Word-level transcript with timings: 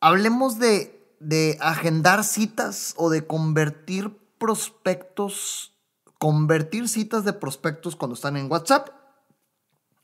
Hablemos 0.00 0.58
de, 0.58 1.16
de 1.20 1.58
agendar 1.60 2.24
citas 2.24 2.94
o 2.96 3.10
de 3.10 3.26
convertir 3.26 4.18
prospectos, 4.38 5.74
convertir 6.18 6.88
citas 6.88 7.24
de 7.24 7.34
prospectos 7.34 7.96
cuando 7.96 8.14
están 8.14 8.36
en 8.36 8.50
WhatsApp 8.50 8.88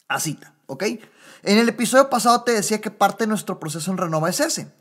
a 0.08 0.20
cita, 0.20 0.54
¿ok? 0.66 0.84
En 1.42 1.58
el 1.58 1.68
episodio 1.68 2.10
pasado 2.10 2.42
te 2.42 2.52
decía 2.52 2.80
que 2.80 2.90
parte 2.90 3.24
de 3.24 3.28
nuestro 3.28 3.58
proceso 3.58 3.90
en 3.90 3.98
Renova 3.98 4.28
es 4.28 4.40
ese. 4.40 4.72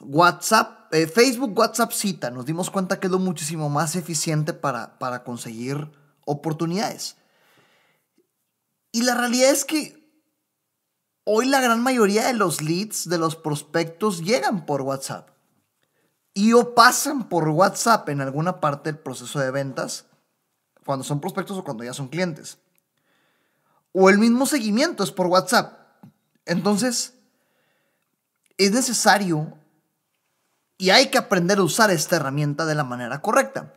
WhatsApp, 0.00 0.92
eh, 0.92 1.06
Facebook, 1.06 1.58
WhatsApp 1.58 1.92
cita. 1.92 2.30
Nos 2.30 2.46
dimos 2.46 2.70
cuenta 2.70 3.00
que 3.00 3.06
es 3.06 3.10
lo 3.10 3.18
muchísimo 3.18 3.68
más 3.68 3.96
eficiente 3.96 4.52
para, 4.52 4.98
para 4.98 5.24
conseguir 5.24 5.90
oportunidades. 6.24 7.16
Y 8.92 9.02
la 9.02 9.14
realidad 9.14 9.50
es 9.50 9.64
que 9.64 9.99
hoy 11.24 11.46
la 11.46 11.60
gran 11.60 11.82
mayoría 11.82 12.26
de 12.26 12.34
los 12.34 12.62
leads, 12.62 13.08
de 13.08 13.18
los 13.18 13.36
prospectos, 13.36 14.22
llegan 14.22 14.66
por 14.66 14.82
WhatsApp. 14.82 15.30
Y 16.34 16.52
o 16.52 16.74
pasan 16.74 17.28
por 17.28 17.48
WhatsApp 17.48 18.08
en 18.08 18.20
alguna 18.20 18.60
parte 18.60 18.92
del 18.92 19.00
proceso 19.00 19.40
de 19.40 19.50
ventas, 19.50 20.06
cuando 20.84 21.04
son 21.04 21.20
prospectos 21.20 21.58
o 21.58 21.64
cuando 21.64 21.84
ya 21.84 21.92
son 21.92 22.08
clientes. 22.08 22.58
O 23.92 24.08
el 24.08 24.18
mismo 24.18 24.46
seguimiento 24.46 25.02
es 25.02 25.10
por 25.10 25.26
WhatsApp. 25.26 25.78
Entonces, 26.46 27.14
es 28.56 28.72
necesario 28.72 29.56
y 30.78 30.90
hay 30.90 31.10
que 31.10 31.18
aprender 31.18 31.58
a 31.58 31.62
usar 31.62 31.90
esta 31.90 32.16
herramienta 32.16 32.64
de 32.64 32.74
la 32.74 32.84
manera 32.84 33.20
correcta. 33.20 33.74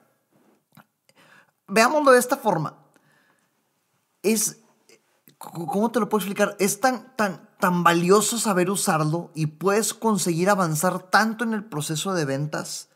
Veámoslo 1.67 2.11
de 2.11 2.19
esta 2.19 2.37
forma. 2.37 2.77
Es 4.21 4.62
¿cómo 5.51 5.91
te 5.91 5.99
lo 5.99 6.09
puedo 6.09 6.23
explicar? 6.23 6.55
Es 6.59 6.79
tan, 6.79 7.15
tan, 7.15 7.49
tan 7.59 7.83
valioso 7.83 8.39
saber 8.39 8.69
usarlo 8.69 9.31
y 9.35 9.47
puedes 9.47 9.93
conseguir 9.93 10.49
avanzar 10.49 10.99
tanto 11.09 11.43
en 11.43 11.53
el 11.53 11.65
proceso 11.65 12.13
de 12.13 12.25
ventas 12.25 12.89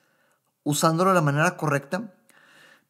usándolo 0.63 1.11
de 1.11 1.15
la 1.15 1.21
manera 1.21 1.57
correcta, 1.57 2.13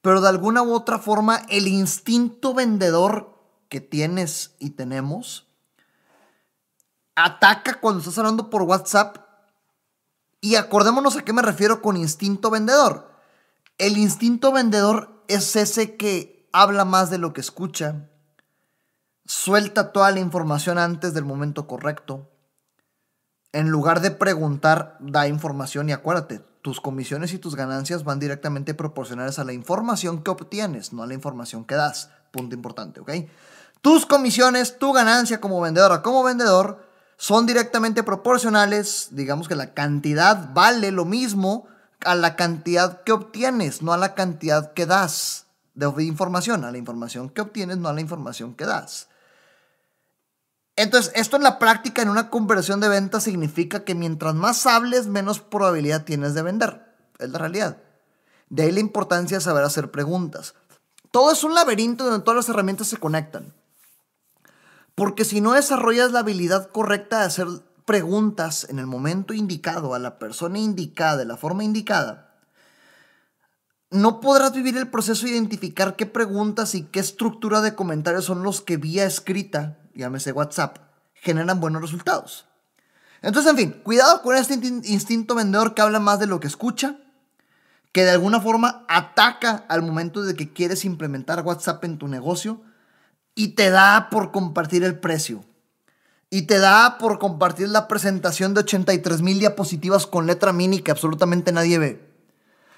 pero 0.02 0.22
de 0.22 0.30
alguna 0.30 0.62
u 0.64 0.74
otra 0.74 1.00
forma 1.00 1.42
el 1.50 1.68
instinto 1.68 2.54
vendedor 2.54 3.38
que 3.70 3.82
tienes 3.82 4.56
y 4.60 4.72
tenemos 4.72 5.48
ataca 7.18 7.80
cuando 7.80 8.00
estás 8.00 8.18
hablando 8.20 8.50
por 8.50 8.62
WhatsApp 8.62 9.18
y 10.40 10.56
acordémonos 10.56 11.18
a 11.18 11.26
qué 11.26 11.34
me 11.34 11.42
refiero 11.42 11.82
con 11.82 11.98
instinto 11.98 12.52
vendedor. 12.52 13.12
El 13.80 13.98
instinto 13.98 14.52
vendedor 14.52 15.24
es 15.28 15.56
ese 15.56 15.98
que 15.98 16.48
habla 16.54 16.86
más 16.86 17.10
de 17.10 17.18
lo 17.18 17.34
que 17.34 17.42
escucha, 17.42 18.08
suelta 19.28 19.92
toda 19.92 20.12
la 20.12 20.20
información 20.20 20.78
antes 20.78 21.14
del 21.14 21.26
momento 21.26 21.68
correcto. 21.68 22.30
En 23.52 23.70
lugar 23.70 24.02
de 24.02 24.12
preguntar, 24.12 24.98
da 25.00 25.28
información 25.28 25.90
y 25.90 25.92
acuérdate, 25.92 26.42
tus 26.62 26.82
comisiones 26.82 27.34
y 27.34 27.38
tus 27.38 27.56
ganancias 27.56 28.04
van 28.04 28.20
directamente 28.20 28.74
proporcionales 28.74 29.40
a 29.40 29.44
la 29.44 29.54
información 29.54 30.24
que 30.24 30.32
obtienes, 30.32 30.94
no 30.94 31.04
a 31.04 31.08
la 31.08 31.14
información 31.14 31.66
que 31.66 31.76
das. 31.76 32.10
Punto 32.32 32.56
importante, 32.56 33.00
¿ok? 33.00 33.12
Tus 33.82 34.06
comisiones, 34.06 34.80
tu 34.80 34.92
ganancia 34.92 35.40
como 35.40 35.62
vendedora, 35.62 36.02
como 36.02 36.24
vendedor, 36.24 36.86
son 37.18 37.46
directamente 37.46 38.04
proporcionales. 38.04 39.10
Digamos 39.12 39.48
que 39.48 39.56
la 39.56 39.74
cantidad 39.74 40.54
vale 40.54 40.92
lo 40.92 41.06
mismo 41.06 41.68
a 42.06 42.16
la 42.16 42.36
cantidad 42.36 43.04
que 43.04 43.12
obtienes, 43.12 43.82
no 43.82 43.94
a 43.94 43.98
la 43.98 44.14
cantidad 44.14 44.74
que 44.74 44.86
das 44.86 45.48
de 45.74 46.04
información, 46.04 46.64
a 46.66 46.72
la 46.72 46.78
información 46.78 47.30
que 47.30 47.42
obtienes, 47.42 47.78
no 47.78 47.90
a 47.90 47.94
la 47.94 48.02
información 48.02 48.56
que 48.56 48.66
das. 48.66 49.10
Entonces, 50.78 51.12
esto 51.16 51.38
en 51.38 51.44
la 51.44 51.58
práctica, 51.58 52.04
en 52.04 52.10
una 52.10 52.30
conversión 52.30 52.80
de 52.80 52.88
venta, 52.88 53.20
significa 53.20 53.84
que 53.84 53.96
mientras 53.96 54.36
más 54.36 54.68
hables, 54.68 55.08
menos 55.08 55.40
probabilidad 55.40 56.06
tienes 56.06 56.36
de 56.36 56.44
vender. 56.44 56.96
Es 57.18 57.32
la 57.32 57.40
realidad. 57.40 57.82
De 58.50 58.64
ahí 58.64 58.72
la 58.72 58.80
importancia 58.80 59.38
de 59.38 59.44
saber 59.44 59.64
hacer 59.64 59.90
preguntas. 59.90 60.54
Todo 61.10 61.32
es 61.32 61.44
un 61.44 61.56
laberinto 61.56 62.06
donde 62.06 62.24
todas 62.24 62.36
las 62.36 62.50
herramientas 62.50 62.88
se 62.88 62.98
conectan. 62.98 63.56
Porque 64.94 65.26
si 65.26 65.42
no 65.42 65.54
desarrollas 65.54 66.12
la 66.12 66.20
habilidad 66.20 66.70
correcta 66.70 67.20
de 67.20 67.26
hacer 67.26 67.48
preguntas 67.86 68.68
en 68.70 68.78
el 68.78 68.86
momento 68.86 69.34
indicado, 69.34 69.96
a 69.96 70.00
la 70.00 70.20
persona 70.20 70.60
indicada, 70.60 71.18
de 71.18 71.26
la 71.26 71.38
forma 71.38 71.64
indicada, 71.64 72.36
no 73.90 74.20
podrás 74.20 74.54
vivir 74.54 74.78
el 74.78 74.90
proceso 74.90 75.26
de 75.26 75.32
identificar 75.32 75.96
qué 75.96 76.06
preguntas 76.06 76.76
y 76.76 76.84
qué 76.84 77.00
estructura 77.00 77.62
de 77.62 77.74
comentarios 77.74 78.26
son 78.26 78.44
los 78.44 78.62
que 78.62 78.78
vía 78.78 79.06
escrita 79.06 79.80
llámese 79.98 80.32
WhatsApp, 80.32 80.78
generan 81.14 81.60
buenos 81.60 81.82
resultados. 81.82 82.46
Entonces, 83.22 83.52
en 83.52 83.58
fin, 83.58 83.82
cuidado 83.84 84.22
con 84.22 84.36
este 84.36 84.54
instinto 84.54 85.36
vendedor 85.36 85.74
que 85.74 85.82
habla 85.82 86.00
más 86.00 86.20
de 86.20 86.28
lo 86.28 86.40
que 86.40 86.48
escucha, 86.48 86.98
que 87.92 88.04
de 88.04 88.12
alguna 88.12 88.40
forma 88.40 88.86
ataca 88.88 89.66
al 89.68 89.82
momento 89.82 90.22
de 90.22 90.36
que 90.36 90.54
quieres 90.54 90.86
implementar 90.86 91.42
WhatsApp 91.42 91.84
en 91.84 91.98
tu 91.98 92.08
negocio 92.08 92.62
y 93.34 93.50
te 93.50 93.70
da 93.70 94.10
por 94.10 94.32
compartir 94.32 94.84
el 94.84 95.00
precio. 95.00 95.44
Y 96.30 96.44
te 96.44 96.60
da 96.60 96.98
por 96.98 97.20
compartir 97.20 97.70
la 97.70 97.88
presentación 97.88 98.54
de 98.54 98.60
83 98.60 99.22
mil 99.22 99.40
diapositivas 99.40 100.06
con 100.06 100.28
letra 100.28 100.52
mini 100.52 100.80
que 100.80 100.92
absolutamente 100.92 101.52
nadie 101.52 101.80
ve. 101.80 102.08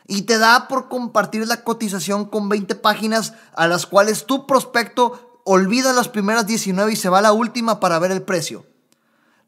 Y 0.07 0.23
te 0.23 0.37
da 0.37 0.67
por 0.67 0.87
compartir 0.87 1.47
la 1.47 1.63
cotización 1.63 2.25
con 2.25 2.47
20 2.47 2.75
páginas 2.75 3.33
a 3.53 3.67
las 3.67 3.85
cuales 3.85 4.25
tu 4.25 4.45
prospecto 4.45 5.28
olvida 5.51 5.93
las 5.93 6.09
primeras 6.09 6.45
19 6.45 6.91
y 6.91 6.95
se 6.95 7.09
va 7.09 7.17
a 7.17 7.23
la 7.23 7.33
última 7.33 7.79
para 7.79 7.97
ver 7.97 8.11
el 8.11 8.21
precio. 8.21 8.67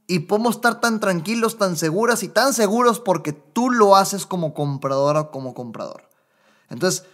Y 0.07 0.19
podemos 0.19 0.55
estar 0.55 0.81
tan 0.81 0.99
tranquilos, 0.99 1.59
tan 1.59 1.77
seguras 1.77 2.23
y 2.23 2.27
tan 2.27 2.55
seguros 2.55 2.99
porque 2.99 3.33
tú 3.33 3.69
lo 3.69 3.95
haces 3.95 4.25
como 4.25 4.55
compradora 4.55 5.21
o 5.21 5.31
como 5.31 5.53
comprador. 5.53 6.09
Entonces, 6.69 7.05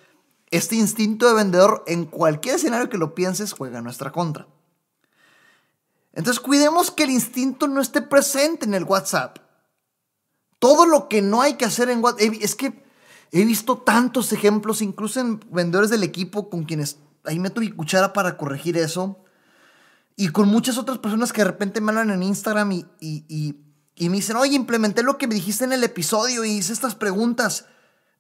este 0.52 0.78
instinto 0.78 1.28
de 1.28 1.34
vendedor 1.34 1.84
en 1.86 2.06
cualquier 2.06 2.56
escenario 2.56 2.88
que 2.88 2.98
lo 2.98 3.14
pienses 3.14 3.52
juega 3.52 3.82
nuestra 3.82 4.14
contra. 4.14 4.48
Entonces, 6.14 6.40
cuidemos 6.40 6.90
que 6.90 7.04
el 7.04 7.10
instinto 7.10 7.68
no 7.68 7.82
esté 7.82 8.02
presente 8.02 8.66
en 8.66 8.74
el 8.74 8.86
WhatsApp. 8.86 9.40
Todo 10.60 10.86
lo 10.86 11.10
que 11.10 11.22
no 11.22 11.42
hay 11.42 11.56
que 11.56 11.66
hacer 11.66 11.90
en 11.90 12.02
WhatsApp, 12.02 12.36
es 12.40 12.56
que 12.56 12.86
he 13.34 13.44
visto 13.44 13.80
tantos 13.80 14.32
ejemplos, 14.32 14.82
incluso 14.82 15.20
en 15.20 15.42
vendedores 15.52 15.90
del 15.90 16.04
equipo 16.04 16.50
con 16.50 16.64
quienes 16.64 17.00
ahí 17.28 17.40
meto 17.40 17.62
mi 17.62 17.72
cuchara 17.72 18.14
para 18.14 18.38
corregir 18.38 18.78
eso. 18.78 19.24
Y 20.16 20.30
con 20.30 20.48
muchas 20.48 20.78
otras 20.78 20.98
personas 20.98 21.32
que 21.32 21.42
de 21.42 21.48
repente 21.48 21.80
me 21.80 21.92
hablan 21.92 22.10
en 22.10 22.24
Instagram 22.24 22.72
y, 22.72 22.86
y, 23.00 24.10
me 24.10 24.16
dicen, 24.16 24.36
oye, 24.38 24.56
implementé 24.56 25.04
lo 25.04 25.18
que 25.18 25.28
me 25.28 25.36
dijiste 25.36 25.64
en 25.64 25.74
el 25.74 25.84
episodio 25.84 26.44
y 26.44 26.52
hice 26.52 26.74
estas 26.74 26.96
preguntas. 26.96 27.66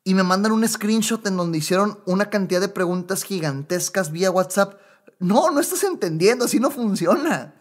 Y 0.03 0.13
me 0.13 0.23
mandan 0.23 0.51
un 0.51 0.67
screenshot 0.67 1.25
en 1.25 1.37
donde 1.37 1.57
hicieron 1.57 1.99
una 2.05 2.29
cantidad 2.29 2.61
de 2.61 2.69
preguntas 2.69 3.23
gigantescas 3.23 4.11
vía 4.11 4.29
WhatsApp. 4.29 4.75
No, 5.19 5.49
no 5.49 5.59
estás 5.59 5.83
entendiendo, 5.83 6.45
así 6.45 6.59
no 6.59 6.69
funciona. 6.69 7.55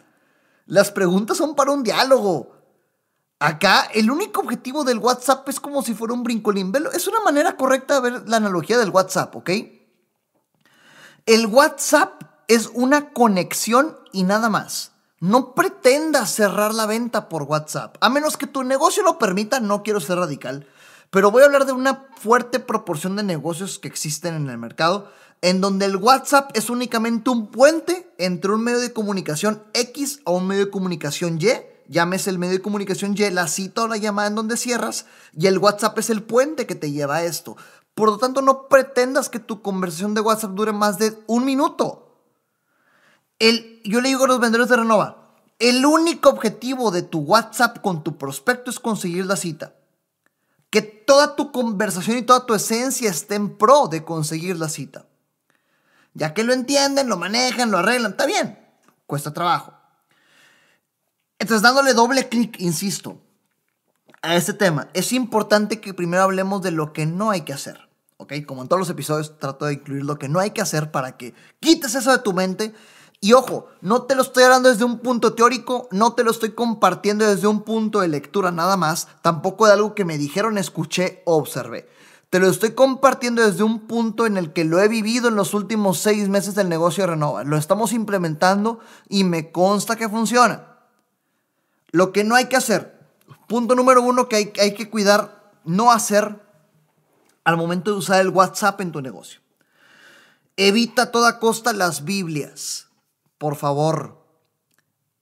Las 0.67 0.91
preguntas 0.91 1.39
son 1.39 1.55
para 1.55 1.73
un 1.73 1.83
diálogo. 1.83 2.53
Acá 3.39 3.89
el 3.95 4.11
único 4.11 4.41
objetivo 4.41 4.85
del 4.85 4.99
WhatsApp 4.99 5.49
es 5.49 5.61
como 5.61 5.83
si 5.83 5.95
fuera 5.95 6.15
un 6.15 6.23
brincolín. 6.23 6.73
Es 6.95 7.07
una 7.09 7.21
manera 7.21 7.57
correcta 7.57 8.01
de 8.01 8.11
ver 8.11 8.29
la 8.29 8.37
analogía 8.37 8.79
del 8.79 8.91
WhatsApp, 8.91 9.35
¿ok? 9.35 9.51
El 11.27 11.47
WhatsApp 11.49 12.23
es 12.47 12.71
una 12.73 13.11
conexión 13.11 13.97
y 14.13 14.23
nada 14.23 14.49
más. 14.49 14.93
No 15.19 15.57
pretendas 15.57 16.33
cerrar 16.33 16.73
la 16.73 16.87
venta 16.87 17.29
por 17.29 17.43
WhatsApp. 17.43 17.97
A 18.01 18.09
menos 18.09 18.37
que 18.37 18.47
tu 18.47 18.63
negocio 18.63 19.03
lo 19.03 19.19
permita, 19.19 19.59
no 19.59 19.83
quiero 19.83 19.99
ser 19.99 20.19
radical. 20.19 20.69
Pero 21.11 21.33
voy 21.33 21.43
a 21.43 21.47
hablar 21.47 21.67
de 21.67 21.73
una 21.73 22.07
fuerte 22.21 22.61
proporción 22.61 23.17
de 23.17 23.25
negocios 23.25 23.81
que 23.81 23.89
existen 23.89 24.35
en 24.35 24.49
el 24.49 24.57
mercado, 24.57 25.11
en 25.43 25.61
donde 25.61 25.87
el 25.87 25.97
WhatsApp 25.97 26.53
es 26.55 26.71
únicamente 26.71 27.29
un 27.29 27.49
puente 27.49 28.09
entre 28.19 28.53
un 28.53 28.63
medio 28.63 28.79
de 28.79 28.93
comunicación 28.93 29.65
X 29.75 30.21
a 30.27 30.31
un 30.31 30.47
medio 30.47 30.67
de 30.67 30.71
comunicación 30.71 31.41
Y. 31.41 31.49
Llámese 31.89 32.31
el 32.31 32.39
medio 32.39 32.53
de 32.53 32.63
comunicación 32.63 33.17
Y, 33.19 33.29
la 33.31 33.49
cita 33.49 33.83
o 33.83 33.89
la 33.89 33.97
llamada 33.97 34.29
en 34.29 34.37
donde 34.37 34.57
cierras, 34.57 35.07
y 35.37 35.49
el 35.49 35.59
WhatsApp 35.59 35.99
es 35.99 36.09
el 36.09 36.23
puente 36.23 36.67
que 36.69 36.77
te 36.77 36.93
lleva 36.93 37.17
a 37.17 37.25
esto. 37.25 37.57
Por 37.97 38.11
lo 38.11 38.19
tanto, 38.19 38.43
no 38.43 38.69
pretendas 38.69 39.31
que 39.31 39.39
tu 39.39 39.63
conversación 39.63 40.13
de 40.13 40.21
WhatsApp 40.21 40.51
dure 40.51 40.75
más 40.75 40.99
de 40.99 41.19
un 41.27 41.47
minuto. 41.47 42.21
El, 43.39 43.81
yo 43.85 44.03
le 44.03 44.11
digo 44.11 44.25
a 44.25 44.29
los 44.29 44.39
vendedores 44.39 44.69
de 44.69 44.77
Renova, 44.77 45.31
el 45.59 45.87
único 45.87 46.29
objetivo 46.29 46.91
de 46.91 47.01
tu 47.01 47.21
WhatsApp 47.21 47.81
con 47.81 48.05
tu 48.05 48.19
prospecto 48.19 48.71
es 48.71 48.79
conseguir 48.81 49.25
la 49.25 49.37
cita. 49.37 49.77
Que 50.69 50.83
toda 50.83 51.37
tu 51.37 51.53
conversación 51.53 52.19
y 52.19 52.23
toda 52.23 52.45
tu 52.45 52.53
esencia 52.53 53.09
esté 53.09 53.37
en 53.37 53.57
pro 53.57 53.89
de 53.89 54.05
conseguir 54.05 54.59
la 54.59 54.69
cita. 54.69 55.07
Ya 56.13 56.35
que 56.35 56.45
lo 56.45 56.53
entienden, 56.53 57.09
lo 57.09 57.17
manejan, 57.17 57.71
lo 57.71 57.79
arreglan, 57.79 58.11
está 58.11 58.27
bien. 58.27 58.59
Cuesta 59.07 59.33
trabajo. 59.33 59.73
Entonces, 61.39 61.63
dándole 61.63 61.95
doble 61.95 62.29
clic, 62.29 62.61
insisto, 62.61 63.23
a 64.21 64.37
este 64.37 64.53
tema, 64.53 64.89
es 64.93 65.15
importante 65.15 65.81
que 65.81 65.95
primero 65.95 66.25
hablemos 66.25 66.61
de 66.61 66.73
lo 66.73 66.93
que 66.93 67.07
no 67.07 67.31
hay 67.31 67.41
que 67.41 67.55
hacer. 67.55 67.86
¿Ok? 68.19 68.33
Como 68.47 68.63
en 68.63 68.69
todos 68.69 68.81
los 68.81 68.91
episodios, 68.91 69.39
trato 69.39 69.67
de 69.67 69.75
incluir 69.75 70.05
lo 70.05 70.19
que 70.19 70.29
no 70.29 70.41
hay 70.41 70.51
que 70.51 70.63
hacer 70.63 70.91
para 70.91 71.17
que 71.17 71.35
quites 71.61 71.95
eso 71.95 72.13
de 72.13 72.19
tu 72.19 72.33
mente. 72.33 72.75
Y 73.21 73.33
ojo, 73.33 73.67
no 73.81 74.03
te 74.03 74.15
lo 74.15 74.23
estoy 74.23 74.45
hablando 74.45 74.71
desde 74.71 74.85
un 74.85 74.99
punto 74.99 75.35
teórico, 75.35 75.89
no 75.91 76.15
te 76.15 76.25
lo 76.25 76.31
estoy 76.31 76.53
compartiendo 76.53 77.27
desde 77.27 77.47
un 77.47 77.63
punto 77.63 78.01
de 78.01 78.09
lectura 78.09 78.51
nada 78.51 78.77
más, 78.77 79.09
tampoco 79.23 79.67
de 79.67 79.73
algo 79.73 79.95
que 79.95 80.05
me 80.05 80.19
dijeron, 80.19 80.59
escuché 80.59 81.23
o 81.25 81.37
observé. 81.37 81.89
Te 82.31 82.41
lo 82.41 82.49
estoy 82.49 82.73
compartiendo 82.73 83.43
desde 83.43 83.63
un 83.63 83.87
punto 83.87 84.27
en 84.27 84.37
el 84.37 84.53
que 84.53 84.65
lo 84.65 84.81
he 84.81 84.89
vivido 84.89 85.29
en 85.29 85.37
los 85.37 85.55
últimos 85.55 85.99
seis 85.99 86.29
meses 86.29 86.55
del 86.55 86.69
negocio 86.69 87.05
de 87.05 87.09
Renova. 87.09 87.45
Lo 87.45 87.57
estamos 87.57 87.93
implementando 87.93 88.81
y 89.09 89.25
me 89.25 89.53
consta 89.53 89.97
que 89.97 90.09
funciona. 90.09 90.79
Lo 91.93 92.13
que 92.13 92.25
no 92.25 92.35
hay 92.35 92.47
que 92.47 92.57
hacer, 92.57 92.99
punto 93.47 93.75
número 93.75 94.03
uno 94.03 94.29
que 94.29 94.37
hay, 94.37 94.53
hay 94.61 94.75
que 94.75 94.91
cuidar, 94.91 95.53
no 95.65 95.93
hacer 95.93 96.46
al 97.47 97.57
momento 97.57 97.93
de 97.93 97.99
usar 97.99 98.21
el 98.21 98.31
WhatsApp 98.31 98.81
en 98.81 98.91
tu 98.91 99.01
negocio. 99.01 99.41
Evita 100.57 101.03
a 101.03 101.11
toda 101.13 101.39
costa 101.39 101.73
las 101.73 102.05
Biblias. 102.05 102.89
Por 103.39 103.55
favor. 103.55 104.21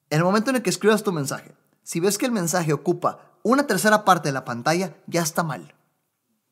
En 0.08 0.18
el 0.18 0.24
momento 0.24 0.48
en 0.48 0.56
el 0.56 0.62
que 0.62 0.70
escribas 0.70 1.02
tu 1.02 1.12
mensaje, 1.12 1.54
si 1.82 2.00
ves 2.00 2.16
que 2.16 2.24
el 2.24 2.32
mensaje 2.32 2.72
ocupa 2.72 3.36
una 3.42 3.66
tercera 3.66 4.06
parte 4.06 4.30
de 4.30 4.32
la 4.32 4.46
pantalla, 4.46 4.96
ya 5.06 5.20
está 5.20 5.42
mal. 5.42 5.74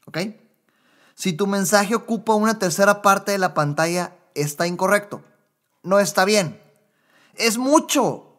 ¿Ok? 0.04 0.18
Si 1.14 1.32
tu 1.32 1.46
mensaje 1.46 1.94
ocupa 1.94 2.34
una 2.34 2.58
tercera 2.58 3.00
parte 3.00 3.32
de 3.32 3.38
la 3.38 3.54
pantalla, 3.54 4.14
está 4.34 4.66
incorrecto. 4.66 5.22
No 5.82 6.00
está 6.00 6.26
bien. 6.26 6.60
Es 7.34 7.56
mucho. 7.56 8.36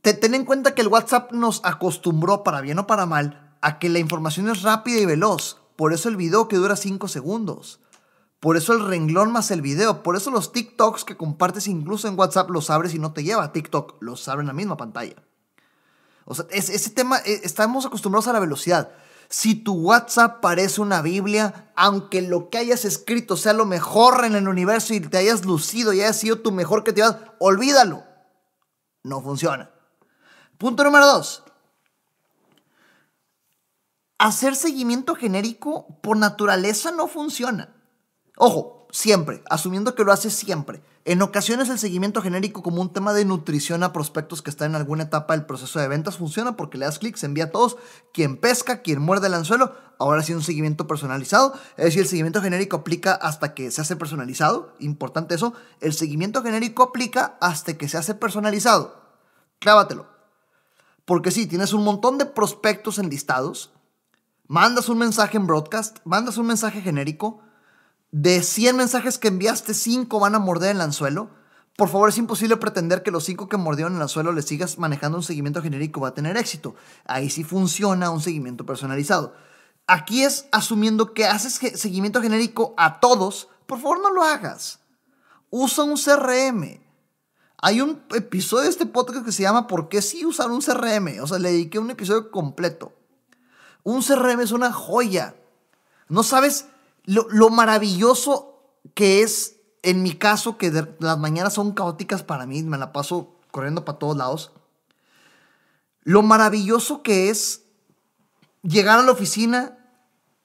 ten 0.00 0.34
en 0.34 0.46
cuenta 0.46 0.74
que 0.74 0.80
el 0.80 0.88
WhatsApp 0.88 1.30
nos 1.32 1.60
acostumbró, 1.62 2.42
para 2.42 2.62
bien 2.62 2.78
o 2.78 2.86
para 2.86 3.04
mal, 3.04 3.54
a 3.60 3.78
que 3.78 3.90
la 3.90 3.98
información 3.98 4.48
es 4.48 4.62
rápida 4.62 4.98
y 4.98 5.04
veloz. 5.04 5.58
Por 5.78 5.92
eso 5.92 6.08
el 6.08 6.16
video 6.16 6.48
que 6.48 6.56
dura 6.56 6.74
5 6.74 7.06
segundos. 7.06 7.78
Por 8.40 8.56
eso 8.56 8.72
el 8.72 8.84
renglón 8.84 9.30
más 9.30 9.52
el 9.52 9.62
video. 9.62 10.02
Por 10.02 10.16
eso 10.16 10.32
los 10.32 10.50
TikToks 10.50 11.04
que 11.04 11.16
compartes 11.16 11.68
incluso 11.68 12.08
en 12.08 12.18
WhatsApp 12.18 12.50
los 12.50 12.68
abres 12.68 12.94
y 12.94 12.98
no 12.98 13.12
te 13.12 13.22
lleva 13.22 13.44
a 13.44 13.52
TikTok. 13.52 13.94
Los 14.00 14.26
abre 14.26 14.40
en 14.40 14.48
la 14.48 14.54
misma 14.54 14.76
pantalla. 14.76 15.14
O 16.24 16.34
sea, 16.34 16.46
ese 16.50 16.90
tema, 16.90 17.18
eh, 17.18 17.42
estamos 17.44 17.86
acostumbrados 17.86 18.26
a 18.26 18.32
la 18.32 18.40
velocidad. 18.40 18.90
Si 19.28 19.54
tu 19.54 19.74
WhatsApp 19.74 20.40
parece 20.40 20.80
una 20.80 21.00
Biblia, 21.00 21.70
aunque 21.76 22.22
lo 22.22 22.50
que 22.50 22.58
hayas 22.58 22.84
escrito 22.84 23.36
sea 23.36 23.52
lo 23.52 23.64
mejor 23.64 24.24
en 24.24 24.34
el 24.34 24.48
universo 24.48 24.94
y 24.94 25.00
te 25.00 25.18
hayas 25.18 25.44
lucido 25.44 25.92
y 25.92 26.00
haya 26.00 26.12
sido 26.12 26.40
tu 26.40 26.50
mejor 26.50 26.82
creatividad, 26.82 27.34
olvídalo. 27.38 28.02
No 29.04 29.22
funciona. 29.22 29.70
Punto 30.58 30.82
número 30.82 31.06
dos. 31.06 31.44
Hacer 34.18 34.56
seguimiento 34.56 35.14
genérico 35.14 35.86
por 36.00 36.16
naturaleza 36.16 36.90
no 36.90 37.06
funciona. 37.06 37.72
Ojo, 38.36 38.88
siempre, 38.90 39.44
asumiendo 39.48 39.94
que 39.94 40.02
lo 40.02 40.10
haces 40.10 40.34
siempre. 40.34 40.82
En 41.04 41.22
ocasiones 41.22 41.68
el 41.68 41.78
seguimiento 41.78 42.20
genérico 42.20 42.60
como 42.60 42.82
un 42.82 42.92
tema 42.92 43.12
de 43.12 43.24
nutrición 43.24 43.84
a 43.84 43.92
prospectos 43.92 44.42
que 44.42 44.50
están 44.50 44.72
en 44.72 44.74
alguna 44.74 45.04
etapa 45.04 45.34
del 45.34 45.46
proceso 45.46 45.78
de 45.78 45.86
ventas 45.86 46.16
funciona 46.18 46.56
porque 46.56 46.78
le 46.78 46.84
das 46.84 46.98
clic, 46.98 47.14
se 47.16 47.26
envía 47.26 47.44
a 47.44 47.50
todos, 47.52 47.76
quien 48.12 48.36
pesca, 48.36 48.82
quien 48.82 49.00
muerde 49.00 49.28
el 49.28 49.34
anzuelo, 49.34 49.76
ahora 50.00 50.24
sí 50.24 50.34
un 50.34 50.42
seguimiento 50.42 50.88
personalizado, 50.88 51.54
es 51.76 51.84
decir, 51.84 52.02
el 52.02 52.08
seguimiento 52.08 52.42
genérico 52.42 52.78
aplica 52.78 53.14
hasta 53.14 53.54
que 53.54 53.70
se 53.70 53.80
hace 53.80 53.94
personalizado, 53.94 54.74
importante 54.80 55.36
eso, 55.36 55.54
el 55.80 55.92
seguimiento 55.92 56.42
genérico 56.42 56.82
aplica 56.82 57.38
hasta 57.40 57.78
que 57.78 57.88
se 57.88 57.98
hace 57.98 58.16
personalizado. 58.16 59.00
Clávatelo. 59.60 60.08
Porque 61.04 61.30
sí, 61.30 61.46
tienes 61.46 61.72
un 61.72 61.84
montón 61.84 62.18
de 62.18 62.26
prospectos 62.26 62.98
enlistados, 62.98 63.72
mandas 64.48 64.88
un 64.88 64.98
mensaje 64.98 65.36
en 65.36 65.46
broadcast, 65.46 65.98
mandas 66.04 66.38
un 66.38 66.46
mensaje 66.46 66.80
genérico, 66.80 67.40
de 68.10 68.42
100 68.42 68.76
mensajes 68.76 69.18
que 69.18 69.28
enviaste, 69.28 69.74
5 69.74 70.18
van 70.18 70.34
a 70.34 70.38
morder 70.38 70.74
el 70.74 70.80
anzuelo. 70.80 71.30
Por 71.76 71.90
favor, 71.90 72.08
es 72.08 72.18
imposible 72.18 72.56
pretender 72.56 73.02
que 73.02 73.10
los 73.10 73.24
5 73.24 73.48
que 73.48 73.58
mordieron 73.58 73.94
el 73.94 74.02
anzuelo 74.02 74.32
le 74.32 74.42
sigas 74.42 74.78
manejando 74.78 75.18
un 75.18 75.22
seguimiento 75.22 75.62
genérico 75.62 76.00
va 76.00 76.08
a 76.08 76.14
tener 76.14 76.36
éxito. 76.36 76.74
Ahí 77.04 77.30
sí 77.30 77.44
funciona 77.44 78.10
un 78.10 78.22
seguimiento 78.22 78.66
personalizado. 78.66 79.34
Aquí 79.86 80.24
es 80.24 80.46
asumiendo 80.50 81.12
que 81.12 81.26
haces 81.26 81.60
seguimiento 81.78 82.20
genérico 82.20 82.74
a 82.78 83.00
todos. 83.00 83.48
Por 83.66 83.80
favor, 83.80 84.00
no 84.00 84.10
lo 84.12 84.22
hagas. 84.22 84.80
Usa 85.50 85.84
un 85.84 85.96
CRM. 85.96 86.80
Hay 87.60 87.80
un 87.80 88.02
episodio 88.14 88.64
de 88.64 88.70
este 88.70 88.86
podcast 88.86 89.24
que 89.24 89.32
se 89.32 89.42
llama 89.42 89.66
¿Por 89.66 89.88
qué 89.88 90.00
sí 90.00 90.24
usar 90.24 90.50
un 90.50 90.62
CRM? 90.62 91.20
O 91.22 91.26
sea, 91.26 91.38
le 91.38 91.52
dediqué 91.52 91.78
un 91.78 91.90
episodio 91.90 92.30
completo. 92.30 92.97
Un 93.88 94.02
CRM 94.02 94.42
es 94.42 94.52
una 94.52 94.70
joya. 94.70 95.34
No 96.10 96.22
sabes 96.22 96.66
lo, 97.06 97.48
maravilloso 97.48 98.60
que 98.92 99.22
es, 99.22 99.56
en 99.82 100.02
mi 100.02 100.12
caso, 100.12 100.58
que 100.58 100.70
las 100.98 101.18
mañanas 101.18 101.54
son 101.54 101.72
caóticas 101.72 102.22
para 102.22 102.44
mí, 102.44 102.62
me 102.62 102.76
la 102.76 102.92
paso 102.92 103.34
corriendo 103.50 103.86
para 103.86 103.98
todos 103.98 104.14
lados. 104.14 104.52
Lo 106.02 106.20
maravilloso 106.20 107.02
que 107.02 107.30
es 107.30 107.62
llegar 108.62 108.98
a 108.98 109.04
la 109.04 109.12
oficina, 109.12 109.78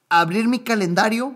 abrir 0.08 0.48
mi 0.48 0.60
calendario, 0.60 1.36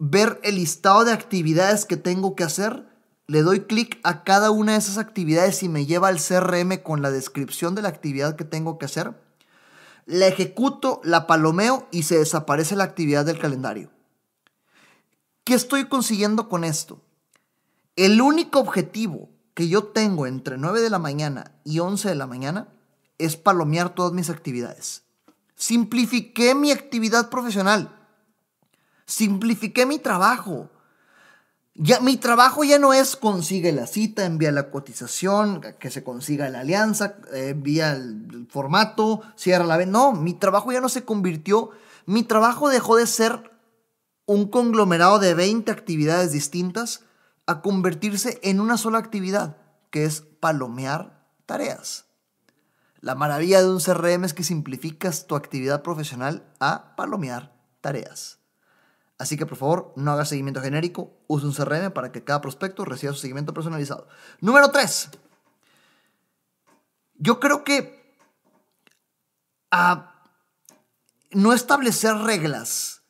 ver 0.00 0.40
el 0.42 0.56
listado 0.56 1.04
de 1.04 1.12
actividades 1.12 1.84
que 1.84 1.96
tengo 1.96 2.34
que 2.34 2.42
hacer, 2.42 2.88
le 3.28 3.42
doy 3.42 3.60
clic 3.60 4.00
a 4.02 4.24
cada 4.24 4.50
una 4.50 4.72
de 4.72 4.78
esas 4.78 4.98
actividades 4.98 5.62
y 5.62 5.68
me 5.68 5.86
lleva 5.86 6.08
al 6.08 6.18
CRM 6.20 6.82
con 6.82 7.00
la 7.00 7.12
descripción 7.12 7.76
de 7.76 7.82
la 7.82 7.90
actividad 7.90 8.34
que 8.34 8.44
tengo 8.44 8.76
que 8.76 8.86
hacer 8.86 9.22
la 10.06 10.26
ejecuto, 10.26 11.00
la 11.04 11.26
palomeo 11.26 11.88
y 11.90 12.02
se 12.04 12.18
desaparece 12.18 12.76
la 12.76 12.84
actividad 12.84 13.24
del 13.24 13.38
calendario. 13.38 13.90
¿Qué 15.44 15.54
estoy 15.54 15.86
consiguiendo 15.86 16.48
con 16.48 16.64
esto? 16.64 17.00
El 17.96 18.20
único 18.20 18.58
objetivo 18.60 19.28
que 19.54 19.68
yo 19.68 19.84
tengo 19.84 20.26
entre 20.26 20.58
9 20.58 20.80
de 20.80 20.90
la 20.90 20.98
mañana 20.98 21.52
y 21.64 21.78
11 21.78 22.08
de 22.08 22.14
la 22.14 22.26
mañana 22.26 22.68
es 23.18 23.36
palomear 23.36 23.94
todas 23.94 24.12
mis 24.12 24.30
actividades. 24.30 25.02
Simplifiqué 25.54 26.54
mi 26.54 26.72
actividad 26.72 27.30
profesional. 27.30 27.94
Simplifiqué 29.06 29.86
mi 29.86 29.98
trabajo. 29.98 30.70
Ya, 31.76 31.98
mi 31.98 32.16
trabajo 32.16 32.62
ya 32.62 32.78
no 32.78 32.94
es 32.94 33.16
consigue 33.16 33.72
la 33.72 33.88
cita, 33.88 34.24
envía 34.24 34.52
la 34.52 34.70
cotización, 34.70 35.60
que 35.80 35.90
se 35.90 36.04
consiga 36.04 36.48
la 36.48 36.60
alianza, 36.60 37.16
eh, 37.32 37.48
envía 37.48 37.92
el, 37.92 38.46
formato, 38.48 39.22
cierra 39.34 39.64
la 39.64 39.76
venta. 39.76 39.98
No, 39.98 40.12
mi 40.12 40.34
trabajo 40.34 40.70
ya 40.70 40.80
no 40.80 40.88
se 40.88 41.04
convirtió, 41.04 41.70
mi 42.06 42.22
trabajo 42.22 42.68
dejó 42.68 42.96
de 42.96 43.08
ser 43.08 43.50
un 44.24 44.48
conglomerado 44.48 45.18
de 45.18 45.34
20 45.34 45.72
actividades 45.72 46.30
distintas 46.30 47.02
a 47.46 47.60
convertirse 47.60 48.38
en 48.44 48.60
una 48.60 48.78
sola 48.78 48.98
actividad, 48.98 49.56
que 49.90 50.04
es 50.04 50.20
palomear 50.20 51.26
tareas. 51.44 52.06
La 53.00 53.16
maravilla 53.16 53.60
de 53.60 53.68
un 53.68 53.80
CRM 53.80 54.24
es 54.24 54.32
que 54.32 54.44
simplificas 54.44 55.26
tu 55.26 55.34
actividad 55.34 55.82
profesional 55.82 56.46
a 56.60 56.94
palomear 56.94 57.52
tareas. 57.80 58.38
Así 59.24 59.38
que 59.38 59.46
por 59.46 59.56
favor, 59.56 59.94
no 59.96 60.12
haga 60.12 60.26
seguimiento 60.26 60.60
genérico, 60.60 61.16
use 61.28 61.46
un 61.46 61.54
CRM 61.54 61.90
para 61.92 62.12
que 62.12 62.22
cada 62.22 62.42
prospecto 62.42 62.84
reciba 62.84 63.14
su 63.14 63.20
seguimiento 63.20 63.54
personalizado. 63.54 64.06
Número 64.42 64.70
3. 64.70 65.08
Yo 67.14 67.40
creo 67.40 67.64
que 67.64 68.18
ah, 69.70 70.26
no 71.30 71.54
establecer 71.54 72.14
reglas, 72.16 73.00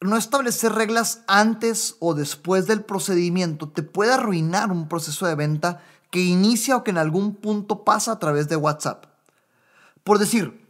no 0.00 0.16
establecer 0.16 0.74
reglas 0.74 1.24
antes 1.26 1.96
o 1.98 2.14
después 2.14 2.68
del 2.68 2.84
procedimiento 2.84 3.68
te 3.68 3.82
puede 3.82 4.12
arruinar 4.12 4.70
un 4.70 4.86
proceso 4.86 5.26
de 5.26 5.34
venta 5.34 5.82
que 6.12 6.20
inicia 6.20 6.76
o 6.76 6.84
que 6.84 6.92
en 6.92 6.98
algún 6.98 7.34
punto 7.34 7.82
pasa 7.82 8.12
a 8.12 8.20
través 8.20 8.48
de 8.48 8.54
WhatsApp. 8.54 9.06
Por 10.04 10.20
decir, 10.20 10.67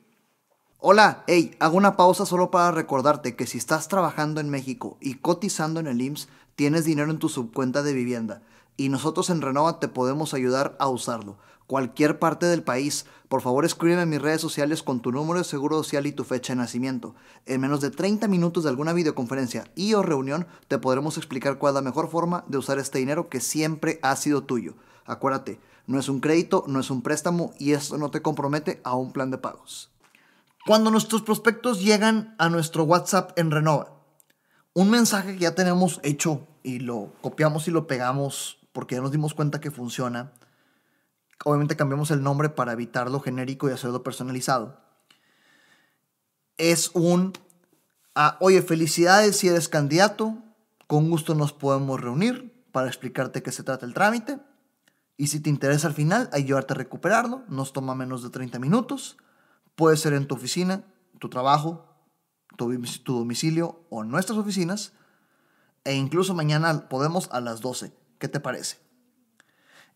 Hola, 0.80 1.24
hey, 1.26 1.56
hago 1.58 1.76
una 1.76 1.96
pausa 1.96 2.24
solo 2.24 2.52
para 2.52 2.70
recordarte 2.70 3.34
que 3.34 3.48
si 3.48 3.58
estás 3.58 3.88
trabajando 3.88 4.40
en 4.40 4.48
México 4.48 4.96
y 5.00 5.14
cotizando 5.14 5.80
en 5.80 5.88
el 5.88 6.00
IMSS, 6.00 6.28
tienes 6.54 6.84
dinero 6.84 7.10
en 7.10 7.18
tu 7.18 7.28
subcuenta 7.28 7.82
de 7.82 7.92
vivienda 7.92 8.42
y 8.76 8.88
nosotros 8.88 9.28
en 9.30 9.40
Renova 9.40 9.80
te 9.80 9.88
podemos 9.88 10.34
ayudar 10.34 10.76
a 10.78 10.86
usarlo. 10.86 11.36
Cualquier 11.66 12.20
parte 12.20 12.46
del 12.46 12.62
país, 12.62 13.06
por 13.28 13.42
favor 13.42 13.64
escríbeme 13.64 14.02
en 14.02 14.08
mis 14.08 14.22
redes 14.22 14.40
sociales 14.40 14.84
con 14.84 15.00
tu 15.00 15.10
número 15.10 15.40
de 15.40 15.44
seguro 15.44 15.82
social 15.82 16.06
y 16.06 16.12
tu 16.12 16.22
fecha 16.22 16.52
de 16.52 16.58
nacimiento. 16.58 17.16
En 17.46 17.60
menos 17.60 17.80
de 17.80 17.90
30 17.90 18.28
minutos 18.28 18.62
de 18.62 18.70
alguna 18.70 18.92
videoconferencia 18.92 19.64
y 19.74 19.94
o 19.94 20.04
reunión 20.04 20.46
te 20.68 20.78
podremos 20.78 21.16
explicar 21.16 21.58
cuál 21.58 21.72
es 21.72 21.74
la 21.74 21.90
mejor 21.90 22.08
forma 22.08 22.44
de 22.46 22.58
usar 22.58 22.78
este 22.78 23.00
dinero 23.00 23.28
que 23.28 23.40
siempre 23.40 23.98
ha 24.02 24.14
sido 24.14 24.44
tuyo. 24.44 24.74
Acuérdate, 25.06 25.58
no 25.88 25.98
es 25.98 26.08
un 26.08 26.20
crédito, 26.20 26.62
no 26.68 26.78
es 26.78 26.88
un 26.88 27.02
préstamo 27.02 27.52
y 27.58 27.72
esto 27.72 27.98
no 27.98 28.12
te 28.12 28.22
compromete 28.22 28.80
a 28.84 28.94
un 28.94 29.10
plan 29.10 29.32
de 29.32 29.38
pagos. 29.38 29.90
Cuando 30.68 30.90
nuestros 30.90 31.22
prospectos 31.22 31.82
llegan 31.82 32.34
a 32.36 32.50
nuestro 32.50 32.84
WhatsApp 32.84 33.32
en 33.38 33.50
Renova, 33.50 34.02
un 34.74 34.90
mensaje 34.90 35.32
que 35.32 35.38
ya 35.38 35.54
tenemos 35.54 35.98
hecho 36.02 36.46
y 36.62 36.80
lo 36.80 37.14
copiamos 37.22 37.68
y 37.68 37.70
lo 37.70 37.86
pegamos 37.86 38.58
porque 38.72 38.96
ya 38.96 39.00
nos 39.00 39.10
dimos 39.10 39.32
cuenta 39.32 39.62
que 39.62 39.70
funciona. 39.70 40.30
Obviamente 41.46 41.74
cambiamos 41.74 42.10
el 42.10 42.22
nombre 42.22 42.50
para 42.50 42.72
evitarlo 42.72 43.18
genérico 43.20 43.66
y 43.66 43.72
hacerlo 43.72 44.02
personalizado. 44.02 44.78
Es 46.58 46.90
un, 46.92 47.32
ah, 48.14 48.36
oye, 48.38 48.60
felicidades 48.60 49.38
si 49.38 49.48
eres 49.48 49.70
candidato, 49.70 50.36
con 50.86 51.08
gusto 51.08 51.34
nos 51.34 51.54
podemos 51.54 51.98
reunir 51.98 52.62
para 52.72 52.88
explicarte 52.88 53.42
qué 53.42 53.52
se 53.52 53.62
trata 53.62 53.86
el 53.86 53.94
trámite. 53.94 54.38
Y 55.16 55.28
si 55.28 55.40
te 55.40 55.48
interesa 55.48 55.88
al 55.88 55.94
final, 55.94 56.28
ayudarte 56.30 56.74
a 56.74 56.76
recuperarlo. 56.76 57.42
Nos 57.48 57.72
toma 57.72 57.94
menos 57.94 58.22
de 58.22 58.28
30 58.28 58.58
minutos. 58.58 59.16
Puede 59.78 59.96
ser 59.96 60.12
en 60.12 60.26
tu 60.26 60.34
oficina, 60.34 60.82
tu 61.20 61.28
trabajo, 61.28 61.86
tu, 62.56 62.68
domicilio 63.04 63.84
o 63.90 64.02
en 64.02 64.10
nuestras 64.10 64.36
oficinas. 64.36 64.92
E 65.84 65.94
incluso 65.94 66.34
mañana 66.34 66.88
podemos 66.88 67.28
a 67.30 67.40
las 67.40 67.60
12. 67.60 67.92
¿Qué 68.18 68.26
te 68.26 68.40
parece? 68.40 68.78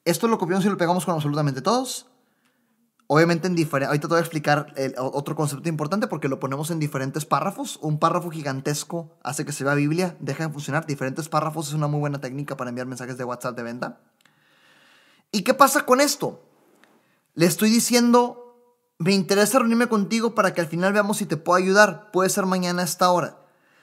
Esto 0.05 0.29
lo 0.29 0.39
copiamos 0.39 0.65
y 0.65 0.69
lo 0.69 0.77
pegamos 0.77 1.05
con 1.05 1.17
absolutamente 1.17 1.63
todos. 1.63 2.07
Obviamente 3.09 3.49
en 3.49 3.57
diferentes... 3.57 3.89
Ahorita 3.89 4.07
te 4.07 4.15
voy 4.15 4.19
a 4.19 4.21
explicar 4.21 4.73
otro 4.99 5.35
concepto 5.35 5.69
importante 5.69 6.07
porque 6.07 6.29
lo 6.29 6.39
ponemos 6.39 6.71
en 6.71 6.79
diferentes 6.79 7.25
párrafos. 7.25 7.81
Un 7.83 7.99
párrafo 7.99 8.31
gigantesco 8.31 9.19
hace 9.25 9.45
que 9.45 9.51
se 9.51 9.65
vea 9.65 9.75
Biblia, 9.75 10.17
deja 10.21 10.47
de 10.47 10.53
funcionar. 10.53 10.87
Diferentes 10.87 11.29
párrafos 11.29 11.67
es 11.67 11.75
una 11.75 11.89
muy 11.89 11.99
buena 11.99 12.21
técnica 12.21 12.57
para 12.57 12.71
enviar 12.71 12.87
mensajes 12.87 13.19
de 13.19 13.25
WhatsApp 13.25 13.57
de 13.57 13.65
venta. 13.65 14.01
¿Y 15.33 15.43
qué 15.43 15.55
pasa 15.55 15.85
con 15.85 16.01
esto? 16.01 16.41
Le 17.35 17.47
estoy 17.47 17.69
diciendo, 17.69 18.42
me 19.03 19.13
interesa 19.13 19.59
reunirme 19.59 19.89
contigo 19.89 20.35
para 20.35 20.55
que 20.55 20.61
al 20.61 20.69
final 20.69 20.93
veamos 20.93 21.17
si 21.17 21.27
te 21.27 21.37
puedo 21.37 21.59
ayudar. 21.59 22.11
Puede 22.13 22.31
ser 22.31 22.47
mañana 22.47 22.83
a 22.83 22.85
esta 22.85 23.11
hora. 23.11 23.39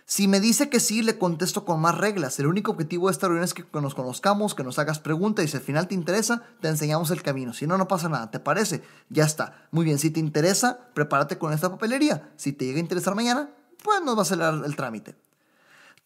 Si 0.05 0.27
me 0.27 0.39
dice 0.39 0.69
que 0.69 0.79
sí, 0.79 1.03
le 1.03 1.19
contesto 1.19 1.65
con 1.65 1.81
más 1.81 1.97
reglas. 1.97 2.39
El 2.39 2.47
único 2.47 2.71
objetivo 2.71 3.07
de 3.07 3.11
esta 3.11 3.27
reunión 3.27 3.43
es 3.43 3.53
que 3.53 3.65
nos 3.73 3.93
conozcamos, 3.93 4.55
que 4.55 4.63
nos 4.63 4.79
hagas 4.79 4.99
preguntas 4.99 5.45
y 5.45 5.47
si 5.49 5.57
al 5.57 5.63
final 5.63 5.87
te 5.87 5.93
interesa, 5.93 6.43
te 6.61 6.67
enseñamos 6.67 7.11
el 7.11 7.21
camino. 7.21 7.53
Si 7.53 7.67
no, 7.67 7.77
no 7.77 7.87
pasa 7.87 8.09
nada. 8.09 8.31
¿Te 8.31 8.39
parece? 8.39 8.81
Ya 9.09 9.25
está. 9.25 9.67
Muy 9.71 9.85
bien. 9.85 9.99
Si 9.99 10.09
te 10.09 10.19
interesa, 10.19 10.79
prepárate 10.93 11.37
con 11.37 11.53
esta 11.53 11.69
papelería. 11.69 12.31
Si 12.37 12.53
te 12.53 12.65
llega 12.65 12.77
a 12.77 12.81
interesar 12.81 13.13
mañana, 13.13 13.49
pues 13.83 14.01
nos 14.01 14.15
va 14.15 14.19
a 14.19 14.23
acelerar 14.23 14.61
el 14.65 14.75
trámite. 14.75 15.15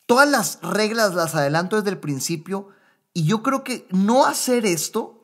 Todas 0.05 0.27
las 0.27 0.59
reglas 0.61 1.13
las 1.13 1.35
adelanto 1.35 1.77
desde 1.77 1.91
el 1.91 1.99
principio 1.99 2.69
y 3.13 3.25
yo 3.25 3.41
creo 3.43 3.63
que 3.63 3.87
no 3.91 4.25
hacer 4.25 4.65
esto 4.65 5.22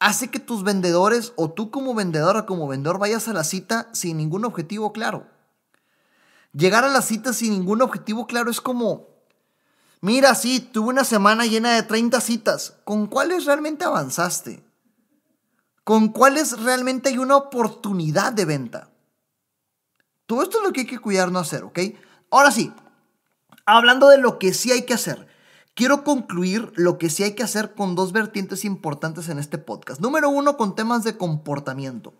hace 0.00 0.28
que 0.28 0.40
tus 0.40 0.64
vendedores 0.64 1.32
o 1.36 1.50
tú 1.50 1.70
como 1.70 1.94
vendedora, 1.94 2.46
como 2.46 2.66
vendedor, 2.66 2.98
vayas 2.98 3.28
a 3.28 3.32
la 3.34 3.44
cita 3.44 3.88
sin 3.92 4.16
ningún 4.16 4.44
objetivo 4.44 4.92
claro. 4.92 5.26
Llegar 6.52 6.84
a 6.84 6.88
la 6.88 7.02
cita 7.02 7.32
sin 7.32 7.52
ningún 7.52 7.82
objetivo 7.82 8.26
claro 8.26 8.50
es 8.50 8.60
como, 8.60 9.06
mira, 10.00 10.34
sí, 10.34 10.58
tuve 10.58 10.88
una 10.88 11.04
semana 11.04 11.46
llena 11.46 11.74
de 11.74 11.82
30 11.84 12.20
citas. 12.20 12.74
¿Con 12.84 13.06
cuáles 13.06 13.44
realmente 13.44 13.84
avanzaste? 13.84 14.64
¿Con 15.84 16.08
cuáles 16.08 16.58
realmente 16.60 17.10
hay 17.10 17.18
una 17.18 17.36
oportunidad 17.36 18.32
de 18.32 18.46
venta? 18.46 18.90
Todo 20.26 20.42
esto 20.42 20.58
es 20.58 20.64
lo 20.64 20.72
que 20.72 20.80
hay 20.80 20.86
que 20.86 20.98
cuidar 20.98 21.30
no 21.30 21.38
hacer, 21.38 21.62
¿ok? 21.62 21.78
Ahora 22.30 22.50
sí, 22.50 22.72
hablando 23.66 24.08
de 24.08 24.18
lo 24.18 24.38
que 24.38 24.54
sí 24.54 24.72
hay 24.72 24.86
que 24.86 24.94
hacer, 24.94 25.26
quiero 25.74 26.04
concluir 26.04 26.72
lo 26.76 26.98
que 26.98 27.10
sí 27.10 27.22
hay 27.22 27.34
que 27.34 27.42
hacer 27.42 27.74
con 27.74 27.94
dos 27.94 28.12
vertientes 28.12 28.64
importantes 28.64 29.28
en 29.28 29.38
este 29.38 29.58
podcast. 29.58 30.00
Número 30.00 30.28
uno, 30.28 30.56
con 30.56 30.74
temas 30.74 31.04
de 31.04 31.16
comportamiento. 31.16 32.14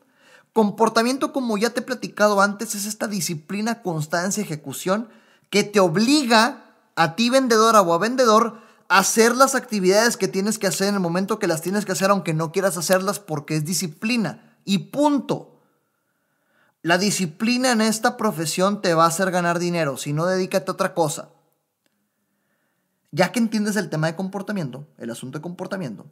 Comportamiento, 0.53 1.33
como 1.33 1.59
ya 1.59 1.71
te 1.71 1.81
he 1.81 1.85
platicado 1.85 2.41
antes, 2.41 2.75
es 2.75 2.87
esta 2.87 3.07
disciplina, 3.07 3.83
constancia, 3.83 4.43
ejecución 4.43 5.09
que 5.49 5.65
te 5.65 5.81
obliga 5.81 6.65
a 6.97 7.15
ti 7.15 7.31
vendedora 7.31 7.83
o 7.83 7.93
a 7.93 7.99
vendedor 7.99 8.59
a 8.89 8.99
hacer 8.99 9.37
las 9.37 9.55
actividades 9.55 10.17
que 10.17 10.29
tienes 10.29 10.59
que 10.59 10.67
hacer 10.67 10.89
en 10.89 10.95
el 10.95 11.01
momento 11.01 11.39
que 11.39 11.47
las 11.47 11.63
tienes 11.63 11.85
que 11.85 11.93
hacer, 11.93 12.11
aunque 12.11 12.35
no 12.35 12.51
quieras 12.51 12.77
hacerlas 12.77 13.21
porque 13.21 13.57
es 13.57 13.65
disciplina. 13.65 14.57
Y 14.65 14.79
punto. 14.91 15.61
La 16.83 16.99
disciplina 16.99 17.73
en 17.73 17.83
esta 17.83 18.17
profesión 18.17 18.83
te 18.83 18.95
va 18.95 19.05
a 19.05 19.09
hacer 19.09 19.31
ganar 19.31 19.59
dinero, 19.59 19.97
si 19.97 20.13
no 20.13 20.27
dedícate 20.27 20.71
a 20.71 20.75
otra 20.75 20.95
cosa. 20.95 21.29
Ya 23.13 23.33
que 23.33 23.39
entiendes 23.41 23.77
el 23.77 23.91
tema 23.91 24.07
de 24.07 24.17
comportamiento, 24.17 24.87
el 24.99 25.11
asunto 25.11 25.39
de 25.39 25.43
comportamiento, 25.43 26.07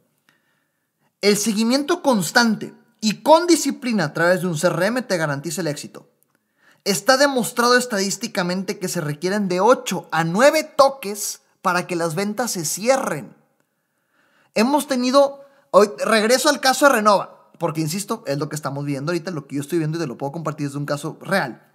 el 1.21 1.37
seguimiento 1.37 2.01
constante 2.01 2.73
y 3.01 3.21
con 3.21 3.47
disciplina 3.47 4.05
a 4.05 4.13
través 4.13 4.41
de 4.41 4.47
un 4.47 4.57
CRM 4.57 5.03
te 5.03 5.17
garantiza 5.17 5.61
el 5.61 5.67
éxito. 5.67 6.09
Está 6.85 7.17
demostrado 7.17 7.77
estadísticamente 7.77 8.79
que 8.79 8.87
se 8.87 9.01
requieren 9.01 9.47
de 9.47 9.59
8 9.59 10.07
a 10.11 10.23
9 10.23 10.63
toques 10.75 11.41
para 11.61 11.87
que 11.87 11.95
las 11.95 12.15
ventas 12.15 12.51
se 12.51 12.65
cierren. 12.65 13.35
Hemos 14.55 14.87
tenido, 14.87 15.45
hoy 15.71 15.89
regreso 16.05 16.49
al 16.49 16.61
caso 16.61 16.85
de 16.85 16.93
Renova, 16.93 17.51
porque 17.57 17.81
insisto, 17.81 18.23
es 18.25 18.37
lo 18.37 18.49
que 18.49 18.55
estamos 18.55 18.85
viendo 18.85 19.11
ahorita, 19.11 19.31
lo 19.31 19.45
que 19.45 19.55
yo 19.55 19.61
estoy 19.61 19.79
viendo 19.79 19.97
y 19.97 20.01
te 20.01 20.07
lo 20.07 20.17
puedo 20.17 20.31
compartir 20.31 20.67
desde 20.67 20.79
un 20.79 20.85
caso 20.85 21.17
real. 21.21 21.65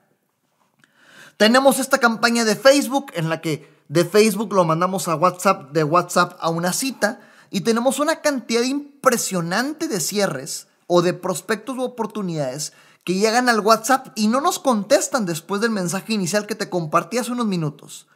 Tenemos 1.36 1.78
esta 1.78 1.98
campaña 1.98 2.44
de 2.44 2.56
Facebook 2.56 3.12
en 3.14 3.28
la 3.28 3.40
que 3.40 3.73
de 3.88 4.04
Facebook 4.04 4.52
lo 4.52 4.64
mandamos 4.64 5.08
a 5.08 5.16
WhatsApp, 5.16 5.72
de 5.72 5.84
WhatsApp 5.84 6.36
a 6.40 6.48
una 6.48 6.72
cita 6.72 7.20
y 7.50 7.60
tenemos 7.60 7.98
una 8.00 8.20
cantidad 8.20 8.62
impresionante 8.62 9.88
de 9.88 10.00
cierres 10.00 10.68
o 10.86 11.02
de 11.02 11.12
prospectos 11.12 11.76
u 11.76 11.82
oportunidades 11.82 12.72
que 13.04 13.14
llegan 13.14 13.48
al 13.48 13.60
WhatsApp 13.60 14.08
y 14.14 14.28
no 14.28 14.40
nos 14.40 14.58
contestan 14.58 15.26
después 15.26 15.60
del 15.60 15.70
mensaje 15.70 16.14
inicial 16.14 16.46
que 16.46 16.54
te 16.54 16.70
compartí 16.70 17.18
hace 17.18 17.32
unos 17.32 17.46
minutos. 17.46 18.06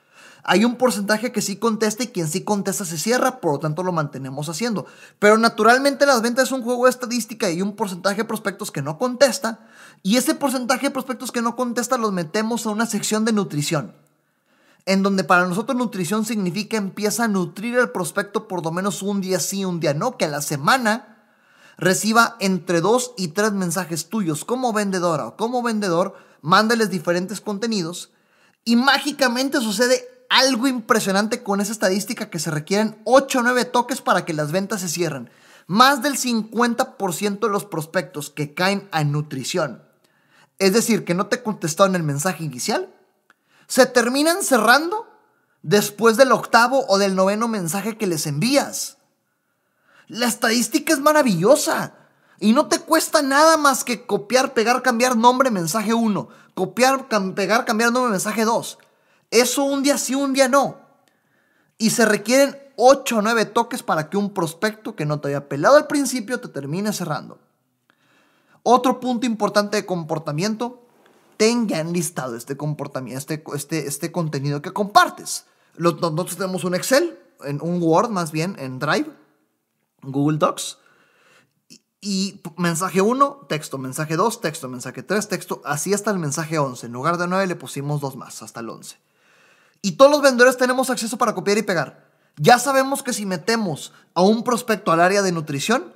Hay 0.44 0.64
un 0.64 0.76
porcentaje 0.76 1.30
que 1.30 1.42
sí 1.42 1.56
contesta 1.56 2.04
y 2.04 2.08
quien 2.08 2.26
sí 2.26 2.42
contesta 2.42 2.86
se 2.86 2.96
cierra, 2.96 3.38
por 3.40 3.52
lo 3.52 3.58
tanto 3.58 3.82
lo 3.82 3.92
mantenemos 3.92 4.48
haciendo. 4.48 4.86
Pero 5.18 5.36
naturalmente 5.36 6.06
las 6.06 6.22
ventas 6.22 6.44
es 6.44 6.52
un 6.52 6.62
juego 6.62 6.84
de 6.84 6.90
estadística 6.90 7.50
y 7.50 7.56
hay 7.56 7.62
un 7.62 7.76
porcentaje 7.76 8.18
de 8.18 8.24
prospectos 8.24 8.70
que 8.70 8.80
no 8.80 8.96
contesta. 8.96 9.68
Y 10.02 10.16
ese 10.16 10.34
porcentaje 10.34 10.86
de 10.86 10.90
prospectos 10.90 11.32
que 11.32 11.42
no 11.42 11.54
contesta 11.54 11.98
los 11.98 12.12
metemos 12.12 12.64
a 12.64 12.70
una 12.70 12.86
sección 12.86 13.26
de 13.26 13.32
nutrición. 13.32 13.94
En 14.88 15.02
donde 15.02 15.22
para 15.22 15.46
nosotros 15.46 15.76
nutrición 15.76 16.24
significa 16.24 16.78
empieza 16.78 17.24
a 17.24 17.28
nutrir 17.28 17.76
el 17.76 17.90
prospecto 17.90 18.48
por 18.48 18.64
lo 18.64 18.70
menos 18.70 19.02
un 19.02 19.20
día 19.20 19.38
sí, 19.38 19.62
un 19.66 19.80
día 19.80 19.92
no, 19.92 20.16
que 20.16 20.24
a 20.24 20.28
la 20.28 20.40
semana 20.40 21.26
reciba 21.76 22.36
entre 22.40 22.80
dos 22.80 23.12
y 23.18 23.28
tres 23.28 23.52
mensajes 23.52 24.08
tuyos 24.08 24.46
como 24.46 24.72
vendedora 24.72 25.26
o 25.26 25.36
como 25.36 25.62
vendedor, 25.62 26.14
mándales 26.40 26.88
diferentes 26.88 27.42
contenidos 27.42 28.12
y 28.64 28.76
mágicamente 28.76 29.60
sucede 29.60 30.08
algo 30.30 30.66
impresionante 30.66 31.42
con 31.42 31.60
esa 31.60 31.72
estadística 31.72 32.30
que 32.30 32.38
se 32.38 32.50
requieren 32.50 32.98
8 33.04 33.40
o 33.40 33.42
9 33.42 33.66
toques 33.66 34.00
para 34.00 34.24
que 34.24 34.32
las 34.32 34.52
ventas 34.52 34.80
se 34.80 34.88
cierren. 34.88 35.28
Más 35.66 36.02
del 36.02 36.16
50% 36.16 37.40
de 37.40 37.48
los 37.50 37.66
prospectos 37.66 38.30
que 38.30 38.54
caen 38.54 38.88
a 38.90 39.04
nutrición, 39.04 39.82
es 40.58 40.72
decir, 40.72 41.04
que 41.04 41.12
no 41.12 41.26
te 41.26 41.42
contestaron 41.42 41.94
el 41.94 42.04
mensaje 42.04 42.42
inicial, 42.42 42.94
se 43.68 43.86
terminan 43.86 44.42
cerrando 44.42 45.06
después 45.62 46.16
del 46.16 46.32
octavo 46.32 46.86
o 46.88 46.98
del 46.98 47.14
noveno 47.14 47.46
mensaje 47.46 47.96
que 47.96 48.06
les 48.06 48.26
envías. 48.26 48.96
La 50.08 50.26
estadística 50.26 50.92
es 50.92 51.00
maravillosa. 51.00 51.94
Y 52.40 52.52
no 52.52 52.68
te 52.68 52.78
cuesta 52.78 53.20
nada 53.20 53.56
más 53.56 53.84
que 53.84 54.06
copiar, 54.06 54.54
pegar, 54.54 54.82
cambiar 54.82 55.16
nombre, 55.16 55.50
mensaje 55.50 55.92
1. 55.92 56.28
Copiar, 56.54 57.08
pegar, 57.34 57.64
cambiar 57.64 57.92
nombre, 57.92 58.12
mensaje 58.12 58.44
2. 58.44 58.78
Eso 59.30 59.64
un 59.64 59.82
día 59.82 59.98
sí, 59.98 60.14
un 60.14 60.32
día 60.32 60.48
no. 60.48 60.80
Y 61.76 61.90
se 61.90 62.06
requieren 62.06 62.56
8 62.76 63.18
o 63.18 63.22
9 63.22 63.44
toques 63.46 63.82
para 63.82 64.08
que 64.08 64.16
un 64.16 64.32
prospecto 64.32 64.96
que 64.96 65.04
no 65.04 65.20
te 65.20 65.28
había 65.28 65.48
pelado 65.48 65.76
al 65.76 65.88
principio 65.88 66.40
te 66.40 66.48
termine 66.48 66.92
cerrando. 66.92 67.38
Otro 68.62 69.00
punto 69.00 69.26
importante 69.26 69.76
de 69.76 69.86
comportamiento, 69.86 70.87
tenga 71.38 71.78
enlistado 71.78 72.36
este 72.36 72.58
comportamiento, 72.58 73.18
este, 73.18 73.42
este, 73.54 73.86
este 73.86 74.12
contenido 74.12 74.60
que 74.60 74.72
compartes. 74.72 75.46
Nosotros 75.78 76.36
tenemos 76.36 76.64
un 76.64 76.74
Excel, 76.74 77.18
en 77.44 77.60
un 77.62 77.80
Word 77.80 78.10
más 78.10 78.32
bien, 78.32 78.56
en 78.58 78.78
Drive, 78.78 79.10
Google 80.02 80.38
Docs. 80.38 80.78
Y, 82.00 82.42
mensaje 82.56 83.00
1, 83.00 83.46
texto, 83.48 83.78
mensaje 83.78 84.16
2, 84.16 84.40
texto, 84.40 84.68
mensaje 84.68 85.02
3, 85.02 85.28
texto, 85.28 85.62
así 85.64 85.94
hasta 85.94 86.10
el 86.10 86.18
mensaje 86.18 86.58
11. 86.58 86.86
En 86.86 86.92
lugar 86.92 87.16
de 87.16 87.26
9 87.26 87.46
le 87.46 87.56
pusimos 87.56 88.00
dos 88.00 88.16
más, 88.16 88.42
hasta 88.42 88.60
el 88.60 88.68
11. 88.68 88.98
Y 89.80 89.92
todos 89.92 90.10
los 90.10 90.22
vendedores 90.22 90.56
tenemos 90.56 90.90
acceso 90.90 91.18
para 91.18 91.34
copiar 91.34 91.58
y 91.58 91.62
pegar. 91.62 92.08
Ya 92.36 92.58
sabemos 92.58 93.02
que 93.02 93.12
si 93.12 93.26
metemos 93.26 93.92
a 94.14 94.22
un 94.22 94.42
prospecto 94.42 94.92
al 94.92 95.00
área 95.00 95.22
de 95.22 95.32
nutrición, 95.32 95.92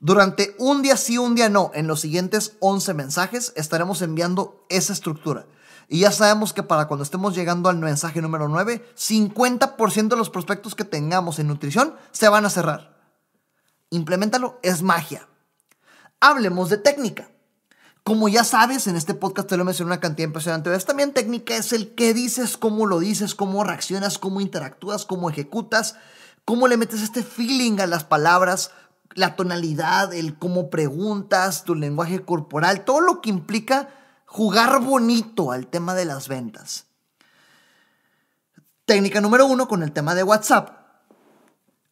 durante 0.00 0.54
un 0.58 0.82
día 0.82 0.96
sí, 0.96 1.18
un 1.18 1.34
día 1.34 1.48
no, 1.48 1.70
en 1.74 1.86
los 1.86 2.00
siguientes 2.00 2.56
11 2.60 2.94
mensajes 2.94 3.52
estaremos 3.56 4.02
enviando 4.02 4.64
esa 4.68 4.92
estructura. 4.92 5.46
Y 5.88 6.00
ya 6.00 6.12
sabemos 6.12 6.52
que 6.52 6.62
para 6.62 6.86
cuando 6.86 7.02
estemos 7.02 7.34
llegando 7.34 7.68
al 7.68 7.78
mensaje 7.78 8.20
número 8.20 8.48
9, 8.48 8.84
50% 8.96 10.08
de 10.08 10.16
los 10.16 10.30
prospectos 10.30 10.74
que 10.74 10.84
tengamos 10.84 11.38
en 11.38 11.48
nutrición 11.48 11.94
se 12.12 12.28
van 12.28 12.44
a 12.44 12.50
cerrar 12.50 12.98
implementalo, 13.90 14.58
es 14.62 14.82
magia. 14.82 15.28
Hablemos 16.20 16.70
de 16.70 16.78
técnica. 16.78 17.30
Como 18.02 18.28
ya 18.28 18.42
sabes, 18.42 18.86
en 18.86 18.96
este 18.96 19.14
podcast 19.14 19.48
te 19.48 19.56
lo 19.56 19.64
mencioné 19.64 19.92
una 19.92 20.00
cantidad 20.00 20.26
impresionante 20.26 20.70
de 20.70 20.76
veces. 20.76 20.86
También 20.86 21.12
técnica 21.12 21.56
es 21.56 21.72
el 21.72 21.94
qué 21.94 22.14
dices, 22.14 22.56
cómo 22.56 22.86
lo 22.86 23.00
dices, 23.00 23.34
cómo 23.34 23.64
reaccionas, 23.64 24.18
cómo 24.18 24.40
interactúas, 24.40 25.04
cómo 25.04 25.28
ejecutas, 25.28 25.96
cómo 26.44 26.68
le 26.68 26.78
metes 26.78 27.02
este 27.02 27.22
feeling 27.22 27.80
a 27.80 27.86
las 27.86 28.04
palabras, 28.04 28.70
la 29.14 29.36
tonalidad, 29.36 30.12
el 30.14 30.38
cómo 30.38 30.70
preguntas, 30.70 31.64
tu 31.64 31.74
lenguaje 31.74 32.24
corporal, 32.24 32.84
todo 32.84 33.00
lo 33.00 33.20
que 33.20 33.30
implica 33.30 33.88
jugar 34.26 34.80
bonito 34.82 35.52
al 35.52 35.66
tema 35.66 35.94
de 35.94 36.04
las 36.04 36.28
ventas. 36.28 36.86
Técnica 38.84 39.20
número 39.20 39.46
uno 39.46 39.68
con 39.68 39.82
el 39.82 39.92
tema 39.92 40.14
de 40.14 40.22
WhatsApp. 40.22 40.78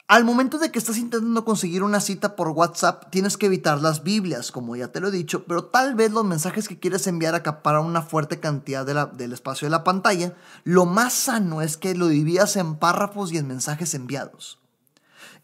Al 0.09 0.25
momento 0.25 0.59
de 0.59 0.71
que 0.71 0.79
estás 0.79 0.99
intentando 0.99 1.45
conseguir 1.45 1.83
una 1.83 2.01
cita 2.01 2.37
por 2.37 2.51
WhatsApp, 2.51 3.11
tienes 3.11 3.37
que 3.37 3.47
evitar 3.47 3.81
las 3.81 4.05
Biblias, 4.05 4.53
como 4.53 4.77
ya 4.77 4.89
te 4.89 5.01
lo 5.01 5.09
he 5.09 5.11
dicho, 5.11 5.45
pero 5.47 5.65
tal 5.65 5.97
vez 5.97 6.13
los 6.13 6.25
mensajes 6.25 6.69
que 6.69 6.79
quieres 6.79 7.09
enviar 7.09 7.35
acaparan 7.35 7.85
una 7.85 8.03
fuerte 8.03 8.39
cantidad 8.39 8.87
del 8.87 9.33
espacio 9.33 9.67
de 9.67 9.71
la 9.71 9.83
pantalla. 9.83 10.35
Lo 10.63 10.87
más 10.87 11.13
sano 11.13 11.61
es 11.61 11.77
que 11.77 11.97
lo 11.97 12.07
dividas 12.07 12.55
en 12.57 12.77
párrafos 12.77 13.33
y 13.33 13.39
en 13.39 13.49
mensajes 13.49 13.95
enviados. 13.95 14.61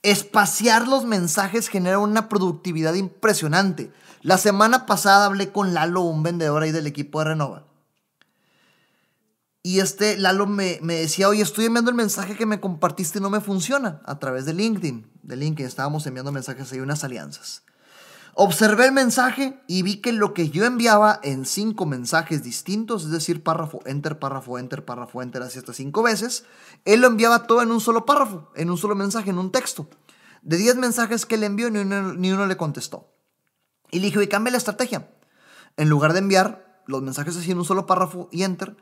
Espaciar 0.02 0.88
los 0.88 1.04
mensajes 1.04 1.68
genera 1.68 1.98
una 1.98 2.28
productividad 2.28 2.94
impresionante. 2.94 3.92
La 4.20 4.36
semana 4.36 4.86
pasada 4.86 5.26
hablé 5.26 5.52
con 5.52 5.74
Lalo, 5.74 6.02
un 6.02 6.22
vendedor 6.22 6.62
ahí 6.62 6.72
del 6.72 6.86
equipo 6.86 7.20
de 7.20 7.26
Renova. 7.26 7.66
Y 9.62 9.78
este 9.78 10.18
Lalo 10.18 10.46
me, 10.46 10.80
decía, 10.80 11.28
oye, 11.28 11.42
estoy 11.42 11.66
enviando 11.66 11.90
el 11.90 11.96
mensaje 11.96 12.36
que 12.36 12.46
me 12.46 12.60
compartiste 12.60 13.18
y 13.18 13.22
no 13.22 13.30
me 13.30 13.40
funciona 13.40 14.02
a 14.04 14.18
través 14.18 14.44
de 14.44 14.54
LinkedIn. 14.54 15.06
De 15.22 15.36
LinkedIn 15.36 15.66
estábamos 15.66 16.04
enviando 16.06 16.32
mensajes 16.32 16.72
y 16.72 16.80
unas 16.80 17.04
alianzas. 17.04 17.62
Observé 18.34 18.86
el 18.86 18.92
mensaje 18.92 19.60
y 19.66 19.82
vi 19.82 20.00
que 20.00 20.10
lo 20.10 20.32
que 20.32 20.48
yo 20.48 20.64
enviaba 20.64 21.20
en 21.22 21.44
cinco 21.44 21.84
mensajes 21.84 22.42
distintos, 22.42 23.04
es 23.04 23.10
decir, 23.10 23.42
párrafo, 23.42 23.80
enter, 23.84 24.18
párrafo, 24.18 24.58
enter, 24.58 24.86
párrafo, 24.86 25.20
enter, 25.20 25.42
así 25.42 25.58
hasta 25.58 25.74
cinco 25.74 26.02
veces, 26.02 26.46
él 26.86 27.02
lo 27.02 27.08
enviaba 27.08 27.46
todo 27.46 27.60
en 27.60 27.70
un 27.70 27.80
solo 27.80 28.06
párrafo, 28.06 28.50
en 28.54 28.70
un 28.70 28.78
solo 28.78 28.94
mensaje, 28.94 29.28
en 29.28 29.38
un 29.38 29.52
texto. 29.52 29.86
De 30.40 30.56
diez 30.56 30.76
mensajes 30.76 31.26
que 31.26 31.36
le 31.36 31.44
envió, 31.44 31.70
ni 31.70 31.80
uno, 31.80 32.14
ni 32.14 32.32
uno 32.32 32.46
le 32.46 32.56
contestó. 32.56 33.12
Y 33.90 33.98
le 33.98 34.06
dije, 34.06 34.18
oye, 34.18 34.28
cambia 34.30 34.52
la 34.52 34.58
estrategia. 34.58 35.10
En 35.76 35.90
lugar 35.90 36.14
de 36.14 36.20
enviar 36.20 36.82
los 36.86 37.02
mensajes 37.02 37.36
así 37.36 37.50
en 37.50 37.58
un 37.58 37.66
solo 37.66 37.84
párrafo 37.84 38.30
y 38.32 38.44
enter, 38.44 38.76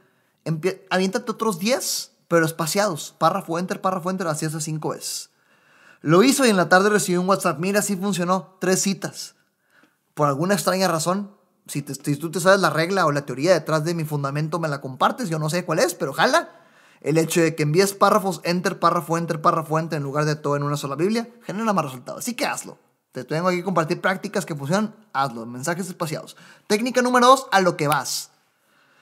aviéntate 0.90 1.30
otros 1.30 1.59
10, 1.59 2.12
pero 2.28 2.47
espaciados. 2.47 3.16
Párrafo, 3.19 3.59
enter, 3.59 3.80
párrafo, 3.80 4.11
enter, 4.11 4.28
así 4.28 4.47
hace 4.47 4.61
cinco 4.61 4.90
veces. 4.90 5.30
Lo 6.02 6.23
hizo 6.23 6.47
y 6.47 6.50
en 6.50 6.57
la 6.57 6.69
tarde 6.69 6.88
recibió 6.88 7.21
un 7.21 7.28
WhatsApp. 7.28 7.59
Mira, 7.59 7.80
así 7.80 7.97
funcionó. 7.97 8.57
Tres 8.61 8.80
citas. 8.80 9.35
Por 10.20 10.28
alguna 10.28 10.52
extraña 10.52 10.86
razón, 10.86 11.34
si, 11.66 11.80
tú 11.80 12.30
te 12.30 12.40
sabes 12.40 12.60
la 12.60 12.68
regla 12.68 13.06
o 13.06 13.10
la 13.10 13.24
teoría 13.24 13.54
detrás 13.54 13.84
de 13.84 13.94
mi 13.94 14.04
fundamento, 14.04 14.58
me 14.58 14.68
la 14.68 14.82
compartes. 14.82 15.30
Yo 15.30 15.38
no 15.38 15.48
sé 15.48 15.64
cuál 15.64 15.78
es, 15.78 15.94
pero 15.94 16.12
jala. 16.12 16.50
El 17.00 17.16
hecho 17.16 17.40
de 17.40 17.54
que 17.54 17.62
envíes 17.62 17.94
párrafos, 17.94 18.42
enter, 18.44 18.78
párrafo, 18.78 19.16
enter, 19.16 19.40
párrafo, 19.40 19.78
enter, 19.78 19.96
en 19.96 20.02
lugar 20.02 20.26
de 20.26 20.36
todo 20.36 20.56
en 20.56 20.62
una 20.62 20.76
sola 20.76 20.94
Biblia, 20.94 21.30
genera 21.40 21.72
más 21.72 21.86
resultados. 21.86 22.18
Así 22.18 22.34
que 22.34 22.44
hazlo. 22.44 22.76
Te 23.12 23.24
tengo 23.24 23.48
aquí 23.48 23.62
compartir 23.62 24.02
prácticas 24.02 24.44
que 24.44 24.54
funcionan, 24.54 24.94
hazlo. 25.14 25.46
Mensajes 25.46 25.88
espaciados. 25.88 26.36
Técnica 26.66 27.00
número 27.00 27.26
dos, 27.26 27.46
a 27.50 27.62
lo 27.62 27.78
que 27.78 27.88
vas. 27.88 28.28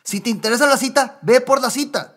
Si 0.04 0.20
te 0.20 0.30
interesa 0.30 0.68
la 0.68 0.76
cita, 0.76 1.18
ve 1.22 1.40
por 1.40 1.60
la 1.60 1.70
cita. 1.70 2.14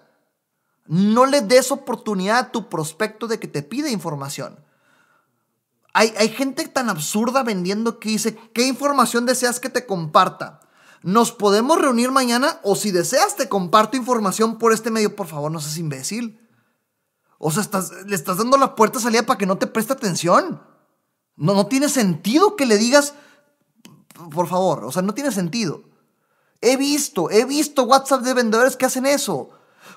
No 0.85 1.25
le 1.25 1.41
des 1.41 1.71
oportunidad 1.71 2.37
a 2.37 2.51
tu 2.51 2.69
prospecto 2.69 3.27
de 3.27 3.39
que 3.39 3.47
te 3.47 3.63
pide 3.63 3.89
información. 3.89 4.59
Hay, 5.93 6.13
hay, 6.17 6.29
gente 6.29 6.67
tan 6.67 6.89
absurda 6.89 7.43
vendiendo 7.43 7.99
que 7.99 8.09
dice, 8.09 8.37
¿qué 8.53 8.65
información 8.67 9.25
deseas 9.25 9.59
que 9.59 9.69
te 9.69 9.85
comparta? 9.85 10.61
Nos 11.03 11.31
podemos 11.31 11.81
reunir 11.81 12.11
mañana 12.11 12.59
o 12.63 12.75
si 12.75 12.91
deseas 12.91 13.35
te 13.35 13.49
comparto 13.49 13.97
información 13.97 14.57
por 14.57 14.71
este 14.71 14.91
medio. 14.91 15.15
Por 15.15 15.27
favor, 15.27 15.51
no 15.51 15.59
seas 15.59 15.77
imbécil. 15.77 16.39
O 17.39 17.51
sea, 17.51 17.63
estás, 17.63 17.91
le 18.05 18.15
estás 18.15 18.37
dando 18.37 18.57
la 18.57 18.75
puerta 18.75 18.99
salida 18.99 19.23
para 19.23 19.37
que 19.37 19.47
no 19.47 19.57
te 19.57 19.67
preste 19.67 19.93
atención. 19.93 20.61
No, 21.35 21.55
no 21.55 21.65
tiene 21.65 21.89
sentido 21.89 22.55
que 22.55 22.67
le 22.67 22.77
digas, 22.77 23.15
por 24.29 24.47
favor, 24.47 24.85
o 24.85 24.91
sea, 24.91 25.01
no 25.01 25.13
tiene 25.13 25.31
sentido. 25.31 25.83
He 26.61 26.77
visto, 26.77 27.31
he 27.31 27.45
visto 27.45 27.83
WhatsApp 27.83 28.21
de 28.21 28.35
vendedores 28.35 28.77
que 28.77 28.85
hacen 28.85 29.07
eso. 29.07 29.49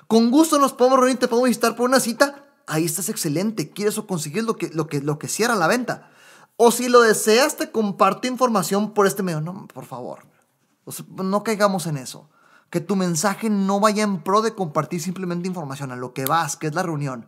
Con 0.07 0.31
gusto 0.31 0.57
nos 0.57 0.73
podemos 0.73 0.99
reunir, 0.99 1.19
te 1.19 1.27
podemos 1.27 1.49
visitar 1.49 1.75
por 1.75 1.87
una 1.87 1.99
cita. 1.99 2.44
Ahí 2.67 2.85
estás 2.85 3.09
excelente. 3.09 3.69
¿Quieres 3.71 3.99
conseguir 4.01 4.43
lo 4.43 4.55
que, 4.55 4.69
lo 4.69 4.87
que, 4.87 5.01
lo 5.01 5.19
que 5.19 5.27
cierra 5.27 5.55
la 5.55 5.67
venta? 5.67 6.09
O 6.57 6.71
si 6.71 6.87
lo 6.87 7.01
deseas, 7.01 7.57
te 7.57 7.71
comparto 7.71 8.27
información 8.27 8.93
por 8.93 9.07
este 9.07 9.23
medio. 9.23 9.41
No, 9.41 9.67
por 9.67 9.85
favor. 9.85 10.25
no 11.15 11.43
caigamos 11.43 11.85
en 11.87 11.97
eso. 11.97 12.29
Que 12.69 12.81
tu 12.81 12.95
mensaje 12.95 13.49
no 13.49 13.79
vaya 13.79 14.03
en 14.03 14.23
pro 14.23 14.41
de 14.41 14.55
compartir 14.55 15.01
simplemente 15.01 15.47
información 15.47 15.91
a 15.91 15.95
lo 15.95 16.13
que 16.13 16.25
vas, 16.25 16.55
que 16.55 16.67
es 16.67 16.75
la 16.75 16.83
reunión. 16.83 17.27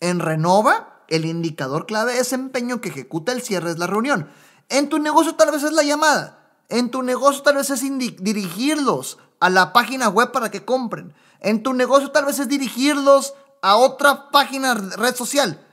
En 0.00 0.20
Renova, 0.20 1.02
el 1.08 1.24
indicador 1.24 1.86
clave 1.86 2.12
de 2.12 2.18
desempeño 2.18 2.80
que 2.80 2.90
ejecuta 2.90 3.32
el 3.32 3.42
cierre 3.42 3.70
es 3.70 3.78
la 3.78 3.86
reunión. 3.86 4.30
En 4.68 4.88
tu 4.88 4.98
negocio 4.98 5.34
tal 5.34 5.50
vez 5.50 5.62
es 5.62 5.72
la 5.72 5.82
llamada. 5.82 6.52
En 6.68 6.90
tu 6.90 7.02
negocio 7.02 7.42
tal 7.42 7.56
vez 7.56 7.70
es 7.70 7.80
dirigirlos 7.80 9.18
a 9.40 9.50
la 9.50 9.72
página 9.72 10.08
web 10.08 10.32
para 10.32 10.50
que 10.50 10.64
compren. 10.64 11.14
En 11.40 11.62
tu 11.62 11.72
negocio 11.72 12.10
tal 12.10 12.26
vez 12.26 12.38
es 12.38 12.48
dirigirlos 12.48 13.34
a 13.62 13.76
otra 13.76 14.30
página, 14.30 14.74
red 14.74 15.14
social. 15.14 15.64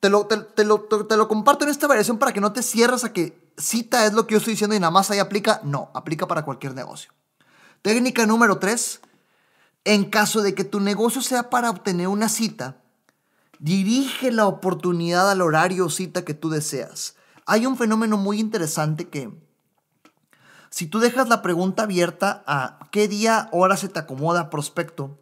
Te 0.00 0.10
lo, 0.10 0.26
te, 0.26 0.64
lo, 0.64 0.80
te 0.82 1.16
lo 1.16 1.28
comparto 1.28 1.64
en 1.64 1.70
esta 1.70 1.86
variación 1.86 2.18
para 2.18 2.32
que 2.32 2.40
no 2.40 2.52
te 2.52 2.62
cierres 2.62 3.04
a 3.04 3.12
que 3.12 3.52
cita 3.56 4.04
es 4.06 4.12
lo 4.12 4.26
que 4.26 4.32
yo 4.32 4.38
estoy 4.38 4.54
diciendo 4.54 4.76
y 4.76 4.80
nada 4.80 4.90
más 4.90 5.10
ahí 5.10 5.18
aplica. 5.18 5.60
No, 5.64 5.90
aplica 5.94 6.26
para 6.26 6.44
cualquier 6.44 6.74
negocio. 6.74 7.12
Técnica 7.82 8.26
número 8.26 8.58
3. 8.58 9.00
En 9.84 10.08
caso 10.10 10.42
de 10.42 10.54
que 10.54 10.64
tu 10.64 10.80
negocio 10.80 11.20
sea 11.20 11.50
para 11.50 11.70
obtener 11.70 12.08
una 12.08 12.28
cita, 12.28 12.78
dirige 13.58 14.32
la 14.32 14.46
oportunidad 14.46 15.30
al 15.30 15.42
horario 15.42 15.86
o 15.86 15.90
cita 15.90 16.24
que 16.24 16.34
tú 16.34 16.48
deseas. 16.50 17.16
Hay 17.46 17.66
un 17.66 17.76
fenómeno 17.76 18.16
muy 18.16 18.40
interesante 18.40 19.08
que 19.08 19.30
si 20.70 20.86
tú 20.86 20.98
dejas 20.98 21.28
la 21.28 21.42
pregunta 21.42 21.84
abierta 21.84 22.42
a 22.46 22.88
qué 22.90 23.06
día, 23.06 23.48
hora 23.52 23.76
se 23.76 23.88
te 23.88 23.98
acomoda 23.98 24.50
prospecto, 24.50 25.18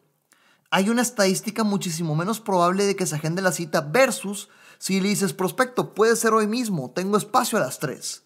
hay 0.73 0.89
una 0.89 1.03
estadística 1.03 1.65
muchísimo 1.65 2.17
menos 2.17 2.41
probable 2.41 2.87
de 2.87 2.97
que 2.97 3.07
se 3.07 3.15
agende 3.15 3.43
la 3.43 3.53
cita 3.53 3.83
versus 3.83 4.49
si 4.79 5.01
le 5.03 5.11
dices 5.11 5.35
prospecto, 5.35 5.93
puede 5.93 6.17
ser 6.17 6.33
hoy 6.33 6.47
mismo, 6.47 6.91
tengo 6.91 7.19
espacio 7.19 7.59
a 7.59 7.61
las 7.61 7.79
3. 7.79 8.23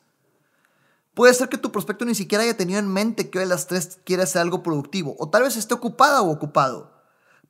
Puede 1.12 1.34
ser 1.34 1.48
que 1.48 1.58
tu 1.58 1.72
prospecto 1.72 2.04
ni 2.04 2.14
siquiera 2.14 2.44
haya 2.44 2.56
tenido 2.56 2.78
en 2.78 2.86
mente 2.86 3.30
que 3.30 3.40
hoy 3.40 3.44
a 3.46 3.48
las 3.48 3.66
3 3.66 3.98
quiere 4.04 4.22
hacer 4.22 4.42
algo 4.42 4.62
productivo, 4.62 5.16
o 5.18 5.28
tal 5.28 5.42
vez 5.42 5.56
esté 5.56 5.74
ocupada 5.74 6.22
o 6.22 6.30
ocupado. 6.30 6.92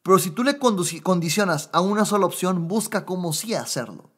Pero 0.03 0.19
si 0.19 0.31
tú 0.31 0.43
le 0.43 0.59
condicionas 0.59 1.69
a 1.73 1.83
una 1.83 2.07
sola 2.07 2.25
opción, 2.25 2.67
busca 2.67 3.05
cómo 3.05 3.35
sí 3.35 3.53
hacerlo. 3.53 4.11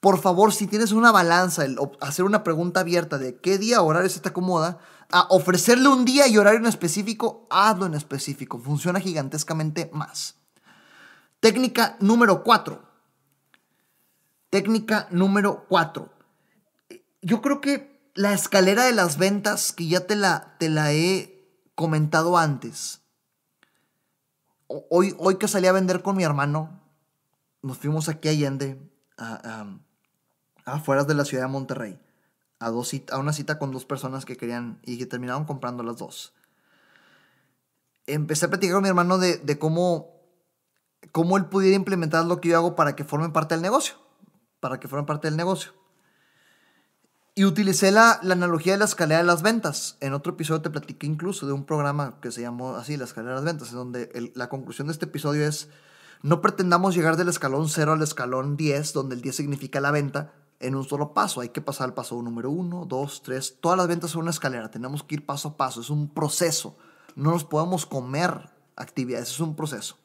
Por 0.00 0.18
favor, 0.18 0.52
si 0.52 0.66
tienes 0.66 0.92
una 0.92 1.12
balanza, 1.12 1.66
hacer 2.00 2.24
una 2.24 2.42
pregunta 2.42 2.80
abierta 2.80 3.18
de 3.18 3.38
qué 3.38 3.58
día 3.58 3.82
horario 3.82 4.08
se 4.08 4.20
te 4.20 4.30
acomoda, 4.30 4.78
a 5.12 5.26
ofrecerle 5.28 5.88
un 5.88 6.06
día 6.06 6.26
y 6.26 6.38
horario 6.38 6.60
en 6.60 6.66
específico, 6.66 7.46
hazlo 7.50 7.84
en 7.86 7.94
específico. 7.94 8.58
Funciona 8.58 9.00
gigantescamente 9.00 9.90
más. 9.92 10.36
Técnica 11.40 11.96
número 12.00 12.42
4. 12.42 12.82
Técnica 14.48 15.06
número 15.10 15.66
4. 15.68 16.12
Yo 17.22 17.42
creo 17.42 17.60
que 17.60 18.10
la 18.14 18.32
escalera 18.32 18.84
de 18.84 18.92
las 18.92 19.18
ventas, 19.18 19.72
que 19.72 19.86
ya 19.86 20.06
te 20.06 20.16
la, 20.16 20.56
te 20.58 20.70
la 20.70 20.92
he 20.92 21.46
comentado 21.74 22.38
antes. 22.38 23.02
Hoy, 24.66 25.14
hoy 25.18 25.36
que 25.36 25.48
salí 25.48 25.66
a 25.66 25.72
vender 25.72 26.02
con 26.02 26.16
mi 26.16 26.24
hermano, 26.24 26.80
nos 27.62 27.78
fuimos 27.78 28.08
aquí 28.08 28.28
a 28.28 28.30
Allende. 28.30 28.78
Afuera 30.74 31.04
de 31.04 31.14
la 31.14 31.24
ciudad 31.24 31.44
de 31.44 31.50
Monterrey, 31.50 32.00
a, 32.58 32.70
una 32.70 33.32
cita 33.32 33.58
con 33.58 33.72
dos 33.72 33.84
personas 33.84 34.24
que 34.24 34.36
querían 34.36 34.80
y 34.84 34.98
que 34.98 35.06
terminaron 35.06 35.44
comprando 35.44 35.82
las 35.82 35.96
dos. 35.96 36.34
Empecé 38.06 38.46
a 38.46 38.50
platicar 38.50 38.74
con 38.74 38.82
mi 38.82 38.88
hermano 38.88 39.18
de, 39.18 39.58
cómo, 39.58 40.14
cómo 41.12 41.36
él 41.36 41.46
pudiera 41.46 41.76
implementar 41.76 42.24
lo 42.24 42.40
que 42.40 42.50
yo 42.50 42.56
hago 42.56 42.76
para 42.76 42.96
que 42.96 43.04
formen 43.04 43.32
parte 43.32 43.54
del 43.54 43.62
negocio, 43.62 43.94
para 44.60 44.80
que 44.80 44.88
formen 44.88 45.06
parte 45.06 45.28
del 45.28 45.36
negocio. 45.36 45.72
Y 47.34 47.44
utilicé 47.44 47.92
la, 47.92 48.18
la, 48.22 48.34
analogía 48.34 48.72
de 48.72 48.80
la 48.80 48.84
escalera 48.84 49.20
de 49.20 49.26
las 49.26 49.42
ventas. 49.42 49.96
En 50.00 50.12
otro 50.12 50.32
episodio 50.32 50.62
te 50.62 50.70
platiqué 50.70 51.06
incluso 51.06 51.46
de 51.46 51.52
un 51.52 51.64
programa 51.64 52.18
que 52.20 52.32
se 52.32 52.42
llamó 52.42 52.74
así, 52.74 52.96
la 52.96 53.04
escalera 53.04 53.34
de 53.34 53.36
las 53.36 53.44
ventas, 53.44 53.70
en 53.70 53.76
donde 53.76 54.32
la 54.34 54.48
conclusión 54.48 54.88
de 54.88 54.92
este 54.92 55.06
episodio 55.06 55.46
es, 55.46 55.68
no 56.22 56.42
pretendamos 56.42 56.94
llegar 56.94 57.16
del 57.16 57.28
escalón 57.28 57.68
0 57.68 57.92
al 57.92 58.02
escalón 58.02 58.56
10, 58.56 58.92
donde 58.92 59.14
el 59.14 59.22
10 59.22 59.36
significa 59.36 59.80
la 59.80 59.90
venta, 59.90 60.34
en 60.60 60.76
un 60.76 60.84
solo 60.84 61.12
paso. 61.12 61.40
Hay 61.40 61.48
que 61.48 61.62
pasar 61.62 61.88
al 61.88 61.94
paso 61.94 62.20
número 62.22 62.50
uno, 62.50 62.84
dos, 62.86 63.22
tres. 63.22 63.56
Todas 63.60 63.78
las 63.78 63.88
ventas 63.88 64.12
son 64.12 64.22
una 64.22 64.30
escalera. 64.30 64.70
Tenemos 64.70 65.02
que 65.02 65.16
ir 65.16 65.26
paso 65.26 65.48
a 65.48 65.56
paso. 65.56 65.80
Es 65.80 65.90
un 65.90 66.08
proceso. 66.08 66.76
No 67.16 67.32
nos 67.32 67.44
podemos 67.44 67.86
comer 67.86 68.50
actividades. 68.76 69.30
Es 69.30 69.40
un 69.40 69.56
proceso. 69.56 69.96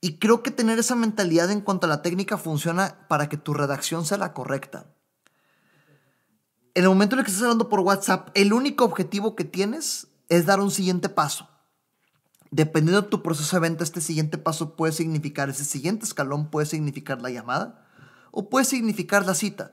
Y 0.00 0.18
creo 0.18 0.42
que 0.42 0.50
tener 0.50 0.78
esa 0.78 0.94
mentalidad 0.94 1.50
en 1.50 1.62
cuanto 1.62 1.86
a 1.86 1.88
la 1.88 2.02
técnica 2.02 2.36
funciona 2.36 3.06
para 3.08 3.28
que 3.28 3.38
tu 3.38 3.54
redacción 3.54 4.04
sea 4.04 4.18
la 4.18 4.34
correcta. 4.34 4.86
En 6.74 6.82
el 6.82 6.90
momento 6.90 7.14
en 7.14 7.20
el 7.20 7.24
que 7.24 7.30
estás 7.30 7.44
hablando 7.44 7.70
por 7.70 7.80
WhatsApp, 7.80 8.28
el 8.34 8.52
único 8.52 8.84
objetivo 8.84 9.34
que 9.34 9.44
tienes 9.44 10.08
es 10.28 10.44
dar 10.44 10.60
un 10.60 10.70
siguiente 10.70 11.08
paso. 11.08 11.48
Dependiendo 12.50 13.02
de 13.02 13.08
tu 13.08 13.22
proceso 13.22 13.56
de 13.56 13.60
venta, 13.60 13.82
este 13.82 14.00
siguiente 14.00 14.36
paso 14.36 14.76
puede 14.76 14.92
significar, 14.92 15.48
ese 15.48 15.64
siguiente 15.64 16.04
escalón 16.04 16.50
puede 16.50 16.66
significar 16.66 17.22
la 17.22 17.30
llamada 17.30 17.83
o 18.36 18.50
puede 18.50 18.64
significar 18.64 19.24
la 19.24 19.34
cita. 19.34 19.72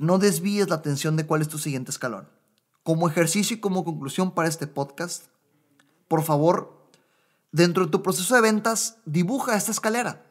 No 0.00 0.18
desvíes 0.18 0.68
la 0.68 0.74
atención 0.74 1.14
de 1.14 1.24
cuál 1.24 1.42
es 1.42 1.48
tu 1.48 1.58
siguiente 1.58 1.92
escalón. 1.92 2.28
Como 2.82 3.08
ejercicio 3.08 3.56
y 3.56 3.60
como 3.60 3.84
conclusión 3.84 4.32
para 4.34 4.48
este 4.48 4.66
podcast, 4.66 5.26
por 6.08 6.24
favor, 6.24 6.88
dentro 7.52 7.84
de 7.84 7.92
tu 7.92 8.02
proceso 8.02 8.34
de 8.34 8.40
ventas, 8.40 8.98
dibuja 9.04 9.56
esta 9.56 9.70
escalera, 9.70 10.26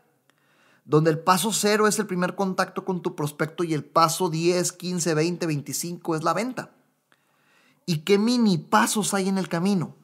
donde 0.84 1.10
el 1.10 1.20
paso 1.20 1.54
cero 1.54 1.88
es 1.88 1.98
el 2.00 2.06
primer 2.06 2.36
contacto 2.36 2.84
con 2.84 3.02
tu 3.02 3.16
prospecto 3.16 3.64
y 3.64 3.74
el 3.74 3.86
paso 3.86 4.30
10, 4.30 4.74
15, 4.74 5.14
20, 5.14 5.46
25 5.48 6.16
es 6.18 6.24
la 6.24 6.34
venta. 6.34 6.72
¿Y 7.86 8.00
qué 8.00 8.18
mini 8.18 8.58
pasos 8.58 9.14
hay 9.14 9.30
en 9.30 9.38
el 9.38 9.48
camino? 9.48 9.96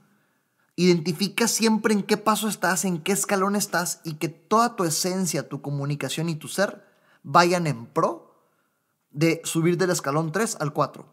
Identifica 0.79 1.49
siempre 1.49 1.93
en 1.93 2.03
qué 2.03 2.15
paso 2.15 2.47
estás, 2.47 2.85
en 2.85 2.99
qué 2.99 3.11
escalón 3.11 3.57
estás 3.57 3.99
y 4.05 4.13
que 4.13 4.29
toda 4.29 4.77
tu 4.77 4.85
esencia, 4.85 5.49
tu 5.49 5.61
comunicación 5.61 6.29
y 6.29 6.37
tu 6.37 6.47
ser 6.47 6.85
vayan 7.21 7.67
en 7.67 7.85
pro 7.85 8.47
de 9.11 9.41
subir 9.43 9.77
del 9.77 9.89
escalón 9.89 10.31
3 10.31 10.55
al 10.61 10.71
4. 10.71 11.05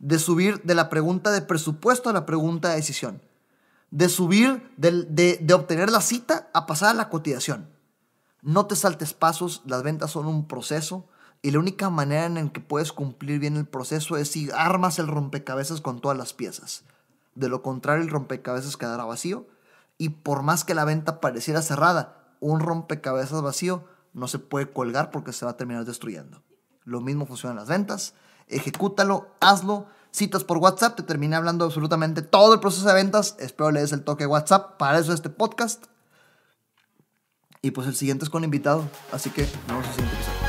De 0.00 0.18
subir 0.18 0.62
de 0.64 0.74
la 0.74 0.90
pregunta 0.90 1.30
de 1.30 1.40
presupuesto 1.40 2.10
a 2.10 2.12
la 2.12 2.26
pregunta 2.26 2.68
de 2.68 2.76
decisión. 2.76 3.22
De 3.90 4.10
subir 4.10 4.70
de, 4.76 5.54
obtener 5.54 5.88
la 5.90 6.02
cita 6.02 6.50
a 6.52 6.66
pasar 6.66 6.90
a 6.90 6.98
la 6.98 7.08
cotización. 7.08 7.70
No 8.42 8.66
te 8.66 8.76
saltes 8.76 9.14
pasos, 9.14 9.62
las 9.64 9.82
ventas 9.82 10.10
son 10.10 10.26
un 10.26 10.46
proceso 10.46 11.08
y 11.40 11.52
la 11.52 11.58
única 11.58 11.88
manera 11.88 12.26
en 12.26 12.50
que 12.50 12.60
puedes 12.60 12.92
cumplir 12.92 13.38
bien 13.38 13.56
el 13.56 13.66
proceso 13.66 14.18
es 14.18 14.30
si 14.30 14.50
armas 14.50 14.98
el 14.98 15.08
rompecabezas 15.08 15.80
con 15.80 16.02
todas 16.02 16.18
las 16.18 16.34
piezas. 16.34 16.84
De 17.34 17.48
lo 17.48 17.62
contrario, 17.62 18.02
el 18.02 18.10
rompecabezas 18.10 18.76
quedará 18.76 19.04
vacío 19.04 19.46
y 19.98 20.10
por 20.10 20.42
más 20.42 20.64
que 20.64 20.74
la 20.74 20.84
venta 20.84 21.20
pareciera 21.20 21.62
cerrada, 21.62 22.36
un 22.40 22.60
rompecabezas 22.60 23.42
vacío 23.42 23.84
no 24.12 24.28
se 24.28 24.38
puede 24.38 24.72
colgar 24.72 25.10
porque 25.10 25.32
se 25.32 25.44
va 25.44 25.52
a 25.52 25.56
terminar 25.56 25.84
destruyendo. 25.84 26.42
Lo 26.84 27.00
mismo 27.00 27.26
funciona 27.26 27.52
en 27.52 27.58
las 27.58 27.68
ventas. 27.68 28.14
Ejecútalo, 28.48 29.28
hazlo. 29.40 29.86
Citas 30.10 30.44
por 30.44 30.58
WhatsApp, 30.58 30.94
te 30.94 31.02
terminé 31.02 31.34
hablando 31.34 31.64
absolutamente 31.64 32.22
todo 32.22 32.54
el 32.54 32.60
proceso 32.60 32.86
de 32.86 32.94
ventas. 32.94 33.34
Espero 33.40 33.72
le 33.72 33.80
des 33.80 33.92
el 33.92 34.04
toque 34.04 34.26
WhatsApp. 34.26 34.76
Para 34.76 34.98
eso 34.98 35.12
este 35.12 35.30
podcast. 35.30 35.86
Y 37.62 37.72
pues 37.72 37.88
el 37.88 37.96
siguiente 37.96 38.24
es 38.24 38.30
con 38.30 38.44
invitado. 38.44 38.84
Así 39.10 39.30
que 39.30 39.42
al 39.42 39.84
siguiente 39.84 40.14
episodio. 40.14 40.44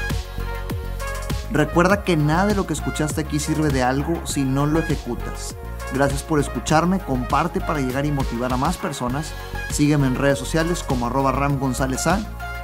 Recuerda 1.51 2.03
que 2.03 2.17
nada 2.17 2.47
de 2.47 2.55
lo 2.55 2.67
que 2.67 2.73
escuchaste 2.73 3.21
aquí 3.21 3.39
sirve 3.39 3.69
de 3.69 3.81
algo 3.81 4.27
si 4.27 4.43
no 4.43 4.65
lo 4.67 4.79
ejecutas. 4.79 5.55
Gracias 5.93 6.23
por 6.23 6.39
escucharme, 6.39 6.99
comparte 6.99 7.61
para 7.61 7.79
llegar 7.79 8.05
y 8.05 8.11
motivar 8.11 8.51
a 8.51 8.57
más 8.57 8.77
personas. 8.77 9.31
Sígueme 9.71 10.07
en 10.07 10.15
redes 10.15 10.39
sociales 10.39 10.83
como 10.83 11.07
arroba 11.07 11.31
Ram 11.31 11.59
González 11.59 12.05
A, 12.07 12.19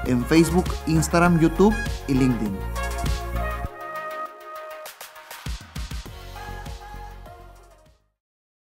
en 0.05 0.25
Facebook, 0.25 0.65
Instagram, 0.87 1.39
YouTube 1.39 1.75
y 2.07 2.13
LinkedIn. 2.13 2.57